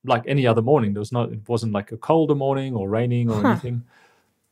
like 0.04 0.22
any 0.26 0.46
other 0.46 0.62
morning. 0.62 0.92
There 0.92 1.00
was 1.00 1.12
not, 1.12 1.32
it 1.32 1.48
wasn't 1.48 1.72
like 1.72 1.90
a 1.92 1.96
colder 1.96 2.34
morning 2.34 2.74
or 2.74 2.88
raining 2.88 3.30
or 3.30 3.40
Huh. 3.42 3.48
anything. 3.52 3.84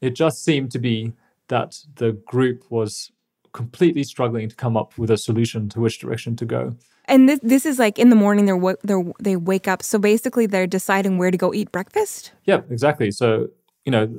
It 0.01 0.11
just 0.15 0.43
seemed 0.43 0.71
to 0.73 0.79
be 0.79 1.13
that 1.49 1.77
the 1.97 2.13
group 2.13 2.65
was 2.71 3.13
completely 3.53 4.05
struggling 4.05 4.49
to 4.49 4.57
come 4.57 4.77
up 4.77 4.97
with 4.97 5.11
a 5.11 5.17
solution 5.19 5.69
to 5.71 5.81
which 5.81 5.99
direction 5.99 6.37
to 6.37 6.47
go. 6.47 6.77
And 7.07 7.29
this, 7.29 7.41
this 7.43 7.67
is 7.67 7.79
like 7.79 7.99
in 7.99 8.09
the 8.09 8.17
morning 8.17 8.47
they're, 8.47 8.77
they're 8.85 9.03
they 9.21 9.37
wake 9.37 9.67
up. 9.69 9.83
So 9.83 9.99
basically 9.99 10.47
they're 10.47 10.69
deciding 10.69 11.19
where 11.19 11.33
to 11.33 11.37
go 11.37 11.53
eat 11.53 11.73
breakfast. 11.73 12.33
Yeah, 12.45 12.61
exactly. 12.71 13.11
So, 13.11 13.49
you 13.91 13.97
know, 14.07 14.19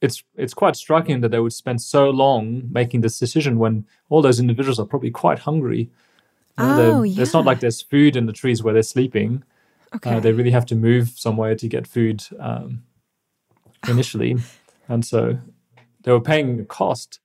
it's 0.00 0.22
it's 0.36 0.54
quite 0.54 0.76
striking 0.76 1.20
that 1.20 1.30
they 1.30 1.38
would 1.40 1.52
spend 1.52 1.80
so 1.80 2.10
long 2.10 2.62
making 2.72 3.02
this 3.02 3.18
decision 3.18 3.58
when 3.58 3.86
all 4.08 4.22
those 4.22 4.40
individuals 4.40 4.78
are 4.80 4.86
probably 4.86 5.10
quite 5.10 5.38
hungry. 5.40 5.90
You 6.58 6.64
know, 6.64 6.92
Oh, 6.98 7.04
It's 7.04 7.32
not 7.32 7.44
like 7.44 7.60
there's 7.60 7.82
food 7.82 8.16
in 8.16 8.26
the 8.26 8.32
trees 8.32 8.62
where 8.62 8.72
they're 8.74 8.82
sleeping. 8.96 9.42
Okay. 9.94 10.14
Uh, 10.16 10.20
they 10.20 10.32
really 10.32 10.50
have 10.52 10.66
to 10.66 10.74
move 10.76 11.08
somewhere 11.10 11.54
to 11.56 11.68
get 11.68 11.86
food 11.86 12.22
um, 12.40 12.82
initially. 13.88 14.36
and 14.88 15.04
so 15.04 15.38
they 16.02 16.12
were 16.12 16.20
paying 16.20 16.60
a 16.60 16.64
cost. 16.64 17.20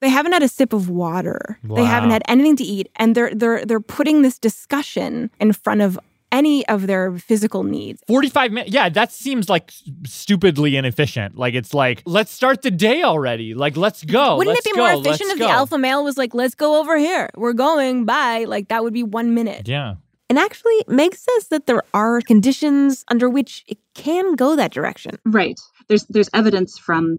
They 0.00 0.08
haven't 0.08 0.32
had 0.32 0.42
a 0.42 0.48
sip 0.48 0.72
of 0.72 0.88
water. 0.88 1.58
They 1.62 1.84
haven't 1.84 2.10
had 2.10 2.22
anything 2.26 2.56
to 2.56 2.64
eat, 2.64 2.88
and 2.96 3.14
they're 3.14 3.34
they're 3.34 3.64
they're 3.66 3.80
putting 3.98 4.22
this 4.22 4.38
discussion 4.38 5.30
in 5.38 5.52
front 5.52 5.82
of 5.82 5.98
any 6.32 6.66
of 6.68 6.86
their 6.86 7.16
physical 7.18 7.62
needs. 7.64 8.02
45 8.06 8.52
minutes. 8.52 8.72
Yeah, 8.72 8.88
that 8.88 9.12
seems 9.12 9.48
like 9.48 9.72
stupidly 10.04 10.76
inefficient. 10.76 11.36
Like 11.36 11.54
it's 11.54 11.74
like, 11.74 12.02
let's 12.06 12.30
start 12.30 12.62
the 12.62 12.70
day 12.70 13.02
already. 13.02 13.54
Like 13.54 13.76
let's 13.76 14.04
go. 14.04 14.36
Wouldn't 14.36 14.54
let's 14.54 14.66
it 14.66 14.72
be 14.72 14.76
go, 14.76 14.86
more 14.86 14.96
let's 14.96 15.08
efficient 15.08 15.32
if 15.32 15.38
go. 15.38 15.46
the 15.46 15.50
alpha 15.50 15.78
male 15.78 16.04
was 16.04 16.16
like, 16.16 16.34
"Let's 16.34 16.54
go 16.54 16.80
over 16.80 16.96
here. 16.98 17.30
We're 17.36 17.52
going. 17.52 18.04
Bye." 18.04 18.44
Like 18.44 18.68
that 18.68 18.82
would 18.82 18.94
be 18.94 19.02
one 19.02 19.34
minute. 19.34 19.68
Yeah. 19.68 19.96
And 20.28 20.38
actually, 20.38 20.84
Meg 20.86 21.14
says 21.16 21.48
that 21.48 21.66
there 21.66 21.82
are 21.92 22.20
conditions 22.20 23.04
under 23.08 23.28
which 23.28 23.64
it 23.66 23.78
can 23.94 24.36
go 24.36 24.54
that 24.54 24.72
direction. 24.72 25.18
Right. 25.24 25.58
There's 25.88 26.04
there's 26.06 26.30
evidence 26.32 26.78
from 26.78 27.18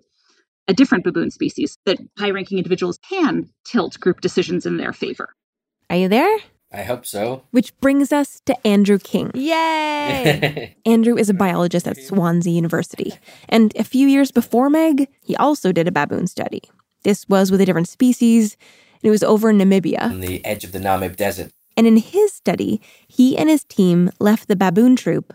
a 0.68 0.74
different 0.74 1.04
baboon 1.04 1.32
species 1.32 1.78
that 1.86 1.98
high-ranking 2.18 2.58
individuals 2.58 3.00
can 3.10 3.50
tilt 3.66 4.00
group 4.00 4.22
decisions 4.22 4.66
in 4.66 4.78
their 4.78 4.94
favor. 4.94 5.36
Are 5.90 5.98
you 5.98 6.08
there? 6.08 6.38
I 6.74 6.84
hope 6.84 7.06
so. 7.06 7.44
Which 7.52 7.78
brings 7.82 8.14
us 8.14 8.42
to 8.46 8.56
Andrew 8.66 8.98
King. 8.98 9.32
Yay! 9.34 10.76
Andrew 10.86 11.18
is 11.18 11.30
a 11.30 11.34
biologist 11.34 11.88
at 11.88 11.98
Swansea 11.98 12.54
University. 12.54 13.14
And 13.50 13.76
a 13.76 13.84
few 13.84 14.08
years 14.08 14.32
before 14.32 14.70
Meg, 14.70 15.10
he 15.22 15.36
also 15.36 15.72
did 15.74 15.88
a 15.88 15.92
baboon 15.92 16.28
study. 16.28 16.62
This 17.04 17.28
was 17.28 17.52
with 17.52 17.60
a 17.60 17.66
different 17.66 17.90
species, 17.90 18.56
and 19.02 19.08
it 19.08 19.12
was 19.12 19.24
over 19.24 19.50
in 19.50 19.58
Namibia. 19.58 20.04
On 20.04 20.22
the 20.22 20.44
edge 20.46 20.64
of 20.64 20.72
the 20.72 20.80
Namib 20.80 21.18
Desert. 21.18 21.52
And 21.76 21.88
in 21.88 21.98
his 21.98 22.32
study, 22.32 22.82
he 23.08 23.38
and 23.38 23.50
his 23.50 23.64
team 23.66 24.12
left 24.20 24.48
the 24.48 24.56
baboon 24.56 24.96
troop 24.96 25.34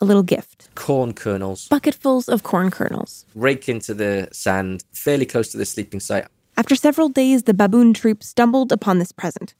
a 0.00 0.04
little 0.04 0.24
gift 0.24 0.68
Corn 0.74 1.12
kernels 1.14 1.68
bucketfuls 1.68 2.28
of 2.28 2.42
corn 2.42 2.72
kernels. 2.72 3.24
rake 3.36 3.68
into 3.68 3.94
the 3.94 4.28
sand 4.32 4.82
fairly 4.92 5.24
close 5.24 5.52
to 5.52 5.56
the 5.56 5.64
sleeping 5.64 6.00
site. 6.00 6.26
After 6.56 6.74
several 6.74 7.08
days, 7.08 7.44
the 7.44 7.54
baboon 7.54 7.94
troop 7.94 8.22
stumbled 8.24 8.72
upon 8.72 8.98
this 8.98 9.12
present. 9.12 9.54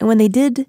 And 0.00 0.08
when 0.08 0.18
they 0.18 0.28
did, 0.28 0.66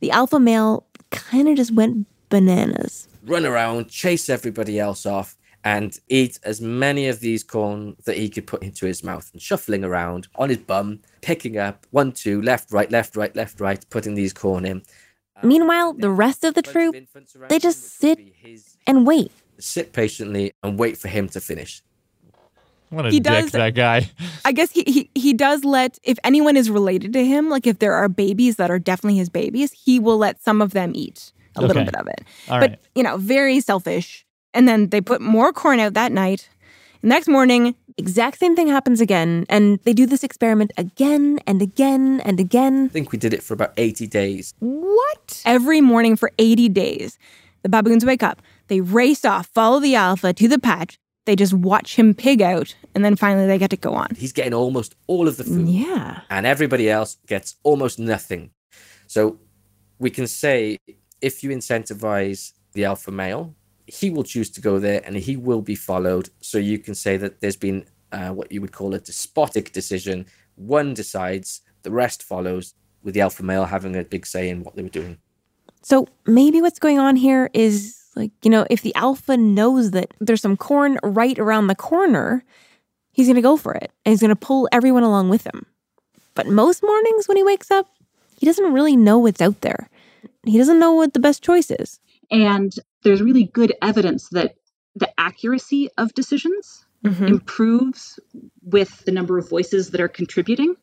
the 0.00 0.10
alpha 0.10 0.40
male 0.40 0.86
kind 1.10 1.48
of 1.48 1.56
just 1.56 1.72
went 1.72 2.06
bananas. 2.28 3.08
Run 3.24 3.44
around, 3.44 3.88
chase 3.88 4.28
everybody 4.28 4.78
else 4.78 5.04
off, 5.04 5.36
and 5.62 5.98
eat 6.08 6.38
as 6.42 6.60
many 6.60 7.08
of 7.08 7.20
these 7.20 7.44
corn 7.44 7.96
that 8.04 8.16
he 8.16 8.28
could 8.28 8.46
put 8.46 8.62
into 8.62 8.86
his 8.86 9.04
mouth 9.04 9.28
and 9.32 9.42
shuffling 9.42 9.84
around 9.84 10.28
on 10.36 10.48
his 10.48 10.58
bum, 10.58 11.00
picking 11.20 11.58
up 11.58 11.86
one, 11.90 12.12
two, 12.12 12.40
left, 12.40 12.72
right, 12.72 12.90
left, 12.90 13.16
right, 13.16 13.34
left, 13.36 13.60
right, 13.60 13.84
putting 13.90 14.14
these 14.14 14.32
corn 14.32 14.64
in. 14.64 14.82
Meanwhile, 15.42 15.94
the 15.94 16.10
rest 16.10 16.44
of 16.44 16.54
the 16.54 16.62
troop, 16.62 16.94
they 17.48 17.58
just 17.58 17.98
sit 17.98 18.18
and 18.86 19.06
wait. 19.06 19.32
Sit 19.58 19.92
patiently 19.92 20.52
and 20.62 20.78
wait 20.78 20.96
for 20.96 21.08
him 21.08 21.28
to 21.30 21.40
finish. 21.40 21.82
What 22.90 23.06
a 23.06 23.10
He 23.10 23.20
dick, 23.20 23.32
does- 23.44 23.52
that 23.52 23.74
guy. 23.74 24.10
I 24.44 24.52
guess 24.52 24.70
he, 24.70 24.82
he 24.86 25.10
he 25.14 25.32
does 25.32 25.64
let 25.64 25.98
if 26.02 26.18
anyone 26.24 26.56
is 26.56 26.70
related 26.70 27.12
to 27.14 27.24
him, 27.24 27.48
like 27.48 27.66
if 27.66 27.78
there 27.78 27.94
are 27.94 28.08
babies 28.08 28.56
that 28.56 28.70
are 28.70 28.78
definitely 28.78 29.18
his 29.18 29.28
babies, 29.30 29.72
he 29.72 29.98
will 29.98 30.18
let 30.18 30.42
some 30.42 30.60
of 30.60 30.72
them 30.72 30.92
eat 30.94 31.32
a 31.56 31.62
little 31.62 31.84
bit 31.84 31.94
of 31.96 32.06
it. 32.06 32.22
All 32.48 32.60
but 32.60 32.70
right. 32.70 32.78
you 32.94 33.02
know, 33.02 33.16
very 33.16 33.60
selfish. 33.60 34.24
And 34.52 34.66
then 34.66 34.88
they 34.88 35.00
put 35.00 35.20
more 35.20 35.52
corn 35.52 35.78
out 35.78 35.94
that 35.94 36.10
night. 36.12 36.48
Next 37.02 37.28
morning, 37.28 37.74
exact 37.96 38.38
same 38.38 38.54
thing 38.54 38.68
happens 38.68 39.00
again, 39.00 39.46
and 39.48 39.78
they 39.84 39.94
do 39.94 40.04
this 40.04 40.22
experiment 40.22 40.70
again 40.76 41.38
and 41.46 41.62
again 41.62 42.20
and 42.26 42.38
again. 42.38 42.86
I 42.86 42.88
think 42.88 43.10
we 43.12 43.16
did 43.18 43.32
it 43.32 43.42
for 43.42 43.54
about 43.54 43.72
80 43.78 44.06
days. 44.08 44.52
What? 44.58 45.42
Every 45.46 45.80
morning 45.80 46.16
for 46.16 46.30
80 46.38 46.68
days. 46.68 47.18
The 47.62 47.68
baboons 47.70 48.04
wake 48.04 48.22
up, 48.22 48.42
they 48.68 48.80
race 48.82 49.24
off, 49.24 49.46
follow 49.46 49.80
the 49.80 49.94
alpha 49.94 50.32
to 50.34 50.46
the 50.48 50.58
patch. 50.58 50.98
They 51.26 51.36
just 51.36 51.52
watch 51.52 51.96
him 51.96 52.14
pig 52.14 52.40
out, 52.42 52.74
and 52.94 53.04
then 53.04 53.14
finally 53.14 53.46
they 53.46 53.58
get 53.58 53.70
to 53.70 53.76
go 53.76 53.92
on. 53.92 54.08
He's 54.16 54.32
getting 54.32 54.54
almost 54.54 54.94
all 55.06 55.28
of 55.28 55.36
the 55.36 55.44
food. 55.44 55.68
Yeah. 55.68 56.22
and 56.30 56.46
everybody 56.46 56.88
else 56.90 57.18
gets 57.26 57.56
almost 57.62 57.98
nothing. 57.98 58.50
So 59.06 59.38
we 59.98 60.10
can 60.10 60.26
say 60.26 60.78
if 61.20 61.42
you 61.42 61.50
incentivize 61.50 62.52
the 62.72 62.84
alpha 62.84 63.10
male, 63.10 63.54
he 63.86 64.08
will 64.10 64.22
choose 64.24 64.50
to 64.50 64.60
go 64.60 64.78
there 64.78 65.02
and 65.04 65.16
he 65.16 65.36
will 65.36 65.62
be 65.62 65.74
followed. 65.74 66.30
So 66.40 66.58
you 66.58 66.78
can 66.78 66.94
say 66.94 67.16
that 67.16 67.40
there's 67.40 67.56
been 67.56 67.84
uh, 68.12 68.30
what 68.30 68.50
you 68.52 68.60
would 68.60 68.72
call 68.72 68.94
a 68.94 68.98
despotic 69.00 69.72
decision. 69.72 70.26
One 70.56 70.94
decides, 70.94 71.60
the 71.82 71.90
rest 71.90 72.22
follows, 72.22 72.74
with 73.02 73.14
the 73.14 73.20
alpha 73.20 73.42
male 73.42 73.64
having 73.64 73.96
a 73.96 74.04
big 74.04 74.26
say 74.26 74.48
in 74.48 74.62
what 74.62 74.76
they 74.76 74.82
were 74.82 74.88
doing. 74.88 75.18
So 75.82 76.06
maybe 76.26 76.60
what's 76.60 76.78
going 76.78 76.98
on 76.98 77.16
here 77.16 77.50
is 77.52 77.99
like, 78.20 78.32
you 78.42 78.50
know, 78.50 78.66
if 78.70 78.82
the 78.82 78.94
alpha 78.94 79.36
knows 79.36 79.90
that 79.92 80.14
there's 80.20 80.42
some 80.42 80.56
corn 80.56 80.98
right 81.02 81.38
around 81.38 81.66
the 81.66 81.74
corner, 81.74 82.44
he's 83.12 83.26
going 83.26 83.36
to 83.36 83.42
go 83.42 83.56
for 83.56 83.74
it 83.74 83.90
and 84.04 84.12
he's 84.12 84.20
going 84.20 84.28
to 84.28 84.36
pull 84.36 84.68
everyone 84.72 85.02
along 85.02 85.30
with 85.30 85.44
him. 85.46 85.66
But 86.34 86.46
most 86.46 86.82
mornings 86.82 87.26
when 87.26 87.36
he 87.36 87.42
wakes 87.42 87.70
up, 87.70 87.86
he 88.38 88.46
doesn't 88.46 88.72
really 88.72 88.96
know 88.96 89.18
what's 89.18 89.40
out 89.40 89.60
there. 89.60 89.88
He 90.44 90.58
doesn't 90.58 90.78
know 90.78 90.92
what 90.92 91.12
the 91.12 91.20
best 91.20 91.42
choice 91.42 91.70
is. 91.70 92.00
And 92.30 92.72
there's 93.02 93.22
really 93.22 93.44
good 93.44 93.74
evidence 93.82 94.28
that 94.30 94.54
the 94.94 95.10
accuracy 95.18 95.88
of 95.98 96.14
decisions 96.14 96.84
Mm-hmm. 97.02 97.28
improves 97.28 98.20
with 98.62 99.02
the 99.06 99.10
number 99.10 99.38
of 99.38 99.48
voices 99.48 99.88
that 99.92 100.02
are 100.02 100.08
contributing 100.08 100.74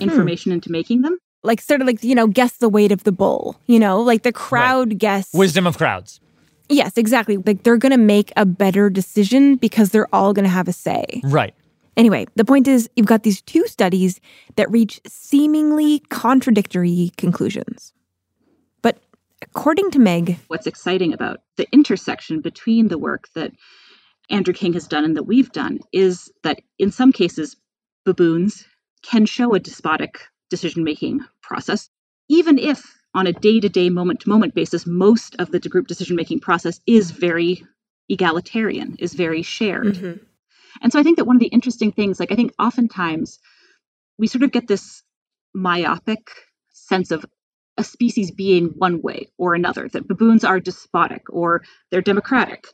information 0.00 0.50
into 0.50 0.72
making 0.72 1.02
them. 1.02 1.18
Like, 1.42 1.60
sort 1.60 1.82
of 1.82 1.86
like, 1.86 2.02
you 2.02 2.14
know, 2.14 2.26
guess 2.26 2.56
the 2.56 2.70
weight 2.70 2.90
of 2.90 3.04
the 3.04 3.12
bull, 3.12 3.60
you 3.66 3.78
know, 3.78 4.00
like 4.00 4.22
the 4.22 4.32
crowd 4.32 4.98
guess. 4.98 5.28
Wisdom 5.34 5.66
of 5.66 5.76
crowds. 5.76 6.20
Yes, 6.68 6.96
exactly. 6.96 7.36
Like 7.38 7.62
they're 7.62 7.76
going 7.76 7.92
to 7.92 7.98
make 7.98 8.32
a 8.36 8.44
better 8.44 8.90
decision 8.90 9.56
because 9.56 9.90
they're 9.90 10.12
all 10.14 10.32
going 10.32 10.44
to 10.44 10.50
have 10.50 10.68
a 10.68 10.72
say. 10.72 11.20
Right. 11.24 11.54
Anyway, 11.96 12.26
the 12.36 12.44
point 12.44 12.68
is, 12.68 12.88
you've 12.94 13.06
got 13.06 13.24
these 13.24 13.42
two 13.42 13.66
studies 13.66 14.20
that 14.56 14.70
reach 14.70 15.00
seemingly 15.06 15.98
contradictory 16.10 17.10
conclusions. 17.16 17.92
But 18.82 18.98
according 19.42 19.90
to 19.92 19.98
Meg, 19.98 20.38
What's 20.46 20.68
exciting 20.68 21.12
about 21.12 21.40
the 21.56 21.66
intersection 21.72 22.40
between 22.40 22.86
the 22.86 22.98
work 22.98 23.28
that 23.34 23.52
Andrew 24.30 24.54
King 24.54 24.74
has 24.74 24.86
done 24.86 25.04
and 25.04 25.16
that 25.16 25.24
we've 25.24 25.50
done 25.50 25.80
is 25.92 26.30
that 26.44 26.60
in 26.78 26.92
some 26.92 27.12
cases, 27.12 27.56
baboons 28.04 28.64
can 29.02 29.26
show 29.26 29.54
a 29.54 29.60
despotic 29.60 30.20
decision 30.50 30.84
making 30.84 31.24
process, 31.42 31.88
even 32.28 32.58
if 32.58 32.97
on 33.14 33.26
a 33.26 33.32
day 33.32 33.60
to 33.60 33.68
day, 33.68 33.90
moment 33.90 34.20
to 34.20 34.28
moment 34.28 34.54
basis, 34.54 34.86
most 34.86 35.36
of 35.38 35.50
the 35.50 35.60
group 35.60 35.86
decision 35.86 36.16
making 36.16 36.40
process 36.40 36.80
is 36.86 37.10
very 37.10 37.64
egalitarian, 38.08 38.96
is 38.98 39.14
very 39.14 39.42
shared. 39.42 39.94
Mm-hmm. 39.94 40.24
And 40.82 40.92
so 40.92 40.98
I 40.98 41.02
think 41.02 41.16
that 41.16 41.24
one 41.24 41.36
of 41.36 41.40
the 41.40 41.46
interesting 41.46 41.92
things, 41.92 42.20
like 42.20 42.32
I 42.32 42.36
think 42.36 42.52
oftentimes 42.58 43.38
we 44.18 44.26
sort 44.26 44.44
of 44.44 44.52
get 44.52 44.68
this 44.68 45.02
myopic 45.54 46.30
sense 46.72 47.10
of 47.10 47.24
a 47.76 47.84
species 47.84 48.30
being 48.30 48.74
one 48.76 49.00
way 49.02 49.30
or 49.38 49.54
another, 49.54 49.88
that 49.88 50.08
baboons 50.08 50.44
are 50.44 50.60
despotic 50.60 51.22
or 51.30 51.62
they're 51.90 52.02
democratic. 52.02 52.66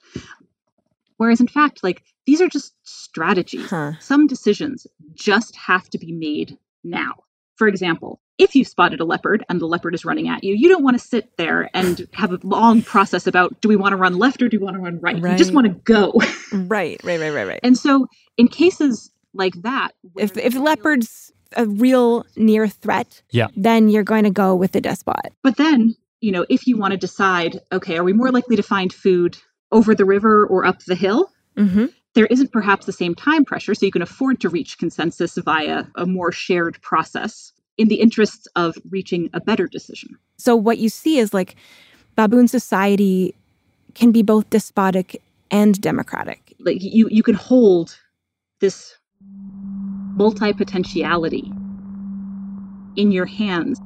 Whereas 1.17 1.41
in 1.41 1.47
fact, 1.47 1.83
like 1.83 2.03
these 2.27 2.41
are 2.41 2.49
just 2.49 2.75
strategies. 2.83 3.73
Some 4.01 4.27
decisions 4.27 4.87
just 5.15 5.55
have 5.57 5.89
to 5.91 5.99
be 5.99 6.13
made 6.13 6.59
now. 6.83 7.13
For 7.57 7.69
example, 7.69 8.21
if 8.39 8.55
you've 8.55 8.67
spotted 8.69 9.01
a 9.01 9.05
leopard 9.05 9.45
and 9.49 9.61
the 9.61 9.67
leopard 9.67 9.95
is 9.95 10.05
running 10.05 10.29
at 10.29 10.43
you, 10.43 10.55
you 10.55 10.69
don't 10.69 10.83
want 10.83 10.99
to 10.99 11.05
sit 11.05 11.37
there 11.37 11.71
and 11.75 12.07
have 12.13 12.33
a 12.33 12.39
long 12.43 12.83
process 12.83 13.27
about 13.27 13.61
do 13.61 13.69
we 13.69 13.77
want 13.77 13.93
to 13.93 13.97
run 13.97 14.19
left 14.19 14.43
or 14.43 14.49
do 14.49 14.59
we 14.59 14.65
want 14.65 14.75
to 14.77 14.81
run 14.83 15.01
right? 15.01 15.17
You 15.17 15.37
just 15.37 15.53
want 15.55 15.67
to 15.67 15.73
go. 15.85 16.13
right, 16.53 17.01
right, 17.05 17.21
right, 17.21 17.31
right, 17.31 17.47
right. 17.47 17.61
And 17.63 17.79
so 17.79 18.07
in 18.37 18.49
cases 18.49 19.11
like 19.35 19.55
that, 19.63 19.93
if 20.17 20.37
if 20.37 20.55
leopard's 20.55 21.33
a 21.57 21.67
real 21.67 22.27
near 22.37 22.67
threat, 22.67 23.23
Yeah. 23.31 23.47
then 23.57 23.89
you're 23.89 24.03
going 24.03 24.25
to 24.25 24.31
go 24.31 24.57
with 24.57 24.73
the 24.73 24.81
despot. 24.81 25.33
But 25.43 25.57
then, 25.57 25.95
you 26.21 26.33
know, 26.33 26.45
if 26.49 26.67
you 26.67 26.77
want 26.77 26.91
to 26.93 26.97
decide, 26.97 27.61
okay, 27.71 27.97
are 27.97 28.03
we 28.05 28.13
more 28.13 28.33
likely 28.33 28.57
to 28.57 28.63
find 28.63 28.93
food 28.93 29.39
over 29.71 29.95
the 29.95 30.05
river 30.05 30.45
or 30.47 30.65
up 30.65 30.81
the 30.85 30.97
hill? 30.97 31.31
Mm-hmm. 31.57 31.87
there 32.15 32.27
isn't 32.27 32.51
perhaps 32.51 32.85
the 32.87 32.93
same 32.93 33.15
time 33.15 33.45
pressure, 33.45 33.77
so 33.77 33.87
you 33.87 33.93
can 33.93 34.03
afford 34.03 34.41
to 34.41 34.49
reach 34.49 34.77
consensus 34.77 35.37
via 35.37 35.85
a 35.95 36.05
more 36.05 36.33
shared 36.33 36.83
process 36.83 37.53
in 37.77 37.89
the 37.89 37.97
interests 37.97 38.47
of 38.57 38.77
reaching 38.91 39.31
a 39.33 39.41
better 39.41 39.67
decision. 39.67 40.17
So, 40.37 40.55
what 40.57 40.79
you 40.79 40.89
see 40.89 41.19
is 41.19 41.35
like 41.35 41.57
baboon 42.17 42.49
society 42.49 43.35
can 43.95 44.13
be 44.13 44.23
both 44.23 44.49
despotic 44.51 45.21
and 45.51 45.81
democratic. 45.81 46.55
Like 46.59 46.79
you, 46.81 47.09
you 47.11 47.23
can 47.23 47.35
hold 47.35 47.97
this 48.61 48.97
multi 50.17 50.53
potentiality 50.53 51.53
in 52.97 53.13
your 53.13 53.27
hands. 53.27 53.79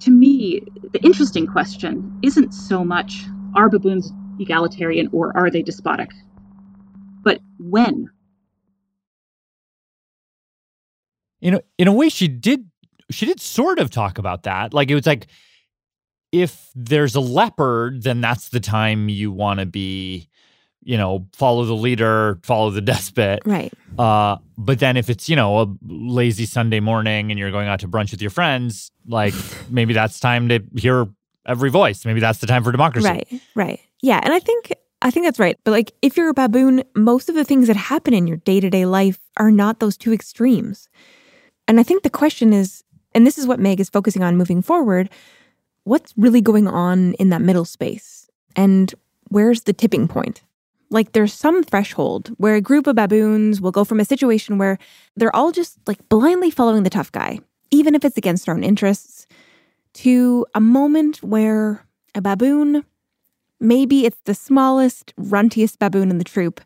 To 0.00 0.10
me, 0.10 0.62
the 0.92 1.02
interesting 1.02 1.46
question 1.46 2.18
isn't 2.22 2.52
so 2.52 2.84
much 2.84 3.24
are 3.54 3.68
baboons 3.68 4.12
egalitarian 4.38 5.08
or 5.12 5.36
are 5.36 5.50
they 5.50 5.62
despotic, 5.62 6.10
but 7.22 7.40
when? 7.58 8.10
In 11.44 11.54
a, 11.54 11.60
in 11.78 11.86
a 11.86 11.92
way, 11.92 12.08
she 12.08 12.26
did 12.26 12.68
she 13.10 13.26
did 13.26 13.40
sort 13.40 13.78
of 13.78 13.90
talk 13.90 14.18
about 14.18 14.42
that. 14.44 14.74
Like 14.74 14.90
it 14.90 14.94
was 14.96 15.06
like 15.06 15.28
if 16.32 16.70
there's 16.74 17.14
a 17.14 17.20
leopard, 17.20 18.02
then 18.02 18.20
that's 18.20 18.48
the 18.48 18.58
time 18.58 19.08
you 19.08 19.30
want 19.30 19.60
to 19.60 19.66
be 19.66 20.28
you 20.84 20.98
know, 20.98 21.26
follow 21.32 21.64
the 21.64 21.74
leader, 21.74 22.38
follow 22.42 22.70
the 22.70 22.80
despot. 22.92 23.40
Right. 23.44 23.72
Uh, 23.98 24.36
but 24.56 24.78
then 24.78 24.96
if 24.96 25.10
it's, 25.10 25.28
you 25.28 25.36
know, 25.36 25.60
a 25.60 25.66
lazy 25.82 26.46
Sunday 26.46 26.80
morning 26.80 27.30
and 27.30 27.38
you're 27.38 27.50
going 27.50 27.68
out 27.68 27.80
to 27.80 27.88
brunch 27.88 28.10
with 28.12 28.20
your 28.20 28.30
friends, 28.30 28.92
like 29.06 29.34
maybe 29.70 29.94
that's 29.94 30.20
time 30.20 30.48
to 30.50 30.62
hear 30.76 31.06
every 31.46 31.70
voice. 31.70 32.04
Maybe 32.04 32.20
that's 32.20 32.38
the 32.38 32.46
time 32.46 32.62
for 32.62 32.70
democracy. 32.70 33.08
Right. 33.08 33.40
Right. 33.54 33.80
Yeah. 34.02 34.20
And 34.22 34.32
I 34.32 34.38
think 34.38 34.72
I 35.02 35.10
think 35.10 35.26
that's 35.26 35.38
right. 35.38 35.58
But 35.64 35.72
like 35.72 35.92
if 36.02 36.16
you're 36.16 36.28
a 36.28 36.34
baboon, 36.34 36.84
most 36.94 37.28
of 37.28 37.34
the 37.34 37.44
things 37.44 37.66
that 37.66 37.76
happen 37.76 38.14
in 38.14 38.26
your 38.26 38.38
day-to-day 38.38 38.86
life 38.86 39.18
are 39.36 39.50
not 39.50 39.80
those 39.80 39.96
two 39.96 40.12
extremes. 40.12 40.88
And 41.66 41.80
I 41.80 41.82
think 41.82 42.02
the 42.02 42.10
question 42.10 42.52
is, 42.52 42.84
and 43.14 43.26
this 43.26 43.38
is 43.38 43.46
what 43.46 43.60
Meg 43.60 43.80
is 43.80 43.88
focusing 43.88 44.22
on 44.22 44.36
moving 44.36 44.62
forward, 44.62 45.08
what's 45.84 46.12
really 46.16 46.40
going 46.40 46.66
on 46.66 47.14
in 47.14 47.30
that 47.30 47.42
middle 47.42 47.64
space? 47.64 48.28
And 48.56 48.94
where's 49.28 49.62
the 49.62 49.72
tipping 49.72 50.08
point? 50.08 50.42
Like 50.90 51.12
there's 51.12 51.32
some 51.32 51.62
threshold 51.62 52.28
where 52.36 52.54
a 52.54 52.60
group 52.60 52.86
of 52.86 52.96
baboons 52.96 53.60
will 53.60 53.70
go 53.70 53.84
from 53.84 54.00
a 54.00 54.04
situation 54.04 54.58
where 54.58 54.78
they're 55.16 55.34
all 55.34 55.52
just 55.52 55.78
like 55.86 56.08
blindly 56.08 56.50
following 56.50 56.82
the 56.82 56.90
tough 56.90 57.10
guy, 57.10 57.40
even 57.70 57.94
if 57.94 58.04
it's 58.04 58.18
against 58.18 58.46
their 58.46 58.54
own 58.54 58.64
interests, 58.64 59.26
to 59.94 60.46
a 60.54 60.60
moment 60.60 61.22
where 61.22 61.86
a 62.14 62.20
baboon, 62.20 62.84
maybe 63.60 64.04
it's 64.04 64.20
the 64.24 64.34
smallest, 64.34 65.14
runtiest 65.16 65.78
baboon 65.78 66.10
in 66.10 66.18
the 66.18 66.24
troop, 66.24 66.60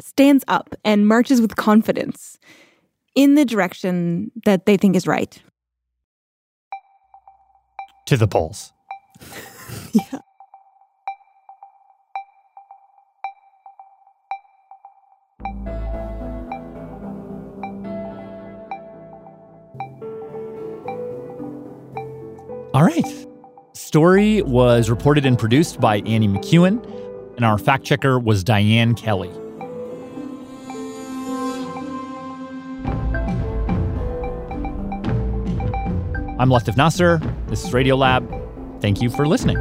stands 0.00 0.44
up 0.48 0.74
and 0.84 1.06
marches 1.06 1.40
with 1.40 1.56
confidence 1.56 2.38
in 3.14 3.34
the 3.34 3.44
direction 3.44 4.30
that 4.44 4.66
they 4.66 4.76
think 4.76 4.96
is 4.96 5.06
right. 5.06 5.40
To 8.06 8.16
the 8.16 8.28
polls. 8.28 8.72
yeah. 9.92 10.20
All 22.74 22.84
right. 22.84 23.26
Story 23.72 24.42
was 24.42 24.90
reported 24.90 25.26
and 25.26 25.38
produced 25.38 25.80
by 25.80 25.96
Annie 26.00 26.28
McEwen, 26.28 26.84
and 27.36 27.44
our 27.44 27.58
fact 27.58 27.84
checker 27.84 28.18
was 28.18 28.44
Diane 28.44 28.94
Kelly. 28.94 29.32
I'm 36.40 36.50
Latif 36.50 36.76
Nasser. 36.76 37.18
This 37.48 37.64
is 37.64 37.72
Radiolab. 37.72 38.80
Thank 38.80 39.02
you 39.02 39.10
for 39.10 39.26
listening. 39.26 39.56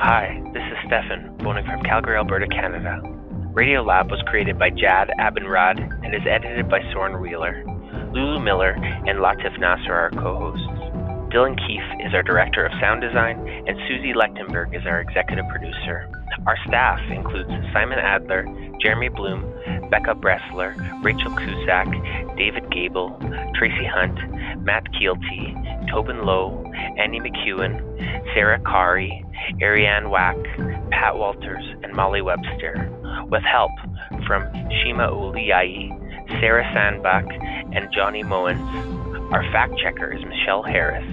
Hi, 0.00 0.40
this 0.54 0.62
is 0.62 0.78
Stefan, 0.86 1.38
phoning 1.44 1.66
from 1.66 1.82
Calgary, 1.82 2.16
Alberta, 2.16 2.46
Canada. 2.46 3.02
Radiolab 3.52 4.10
was 4.10 4.22
created 4.28 4.58
by 4.58 4.70
Jad 4.70 5.10
Abumrad 5.20 5.78
and 6.06 6.14
is 6.14 6.22
edited 6.26 6.70
by 6.70 6.80
Soren 6.94 7.20
Wheeler. 7.20 7.66
Lulu 8.14 8.40
Miller 8.40 8.70
and 8.70 9.18
Latif 9.18 9.60
Nasser 9.60 9.92
are 9.92 10.00
our 10.04 10.10
co-hosts. 10.10 10.77
Dylan 11.30 11.58
Keefe 11.66 12.06
is 12.06 12.14
our 12.14 12.22
director 12.22 12.64
of 12.64 12.72
sound 12.80 13.02
design, 13.02 13.36
and 13.66 13.76
Suzie 13.80 14.14
Lechtenberg 14.14 14.74
is 14.74 14.86
our 14.86 15.00
executive 15.00 15.46
producer. 15.50 16.08
Our 16.46 16.56
staff 16.66 17.00
includes 17.10 17.50
Simon 17.70 17.98
Adler, 17.98 18.46
Jeremy 18.80 19.10
Bloom, 19.10 19.42
Becca 19.90 20.14
Bressler, 20.14 20.74
Rachael 21.04 21.32
Cusick, 21.32 22.36
David 22.38 22.70
Gebel, 22.70 23.18
Tracie 23.54 23.84
Hunt, 23.84 24.18
Matt 24.64 24.84
Kielty, 24.94 25.52
Tobin 25.90 26.24
Low, 26.24 26.64
Annie 26.96 27.20
McEwen, 27.20 27.76
Sarah 28.32 28.60
Qari, 28.60 29.22
Arianne 29.60 30.08
Wack, 30.08 30.36
Pat 30.90 31.18
Walters, 31.18 31.64
and 31.82 31.92
Molly 31.92 32.22
Webster, 32.22 32.90
with 33.28 33.42
help 33.42 33.72
from 34.26 34.44
Shima 34.80 35.08
Oliaee, 35.08 35.90
Sarah 36.40 36.64
Sandbach, 36.72 37.26
and 37.74 37.92
Johnny 37.92 38.22
Moens. 38.22 38.97
Our 39.30 39.42
fact 39.52 39.74
checker 39.78 40.10
is 40.10 40.24
Michelle 40.24 40.62
Harris. 40.62 41.04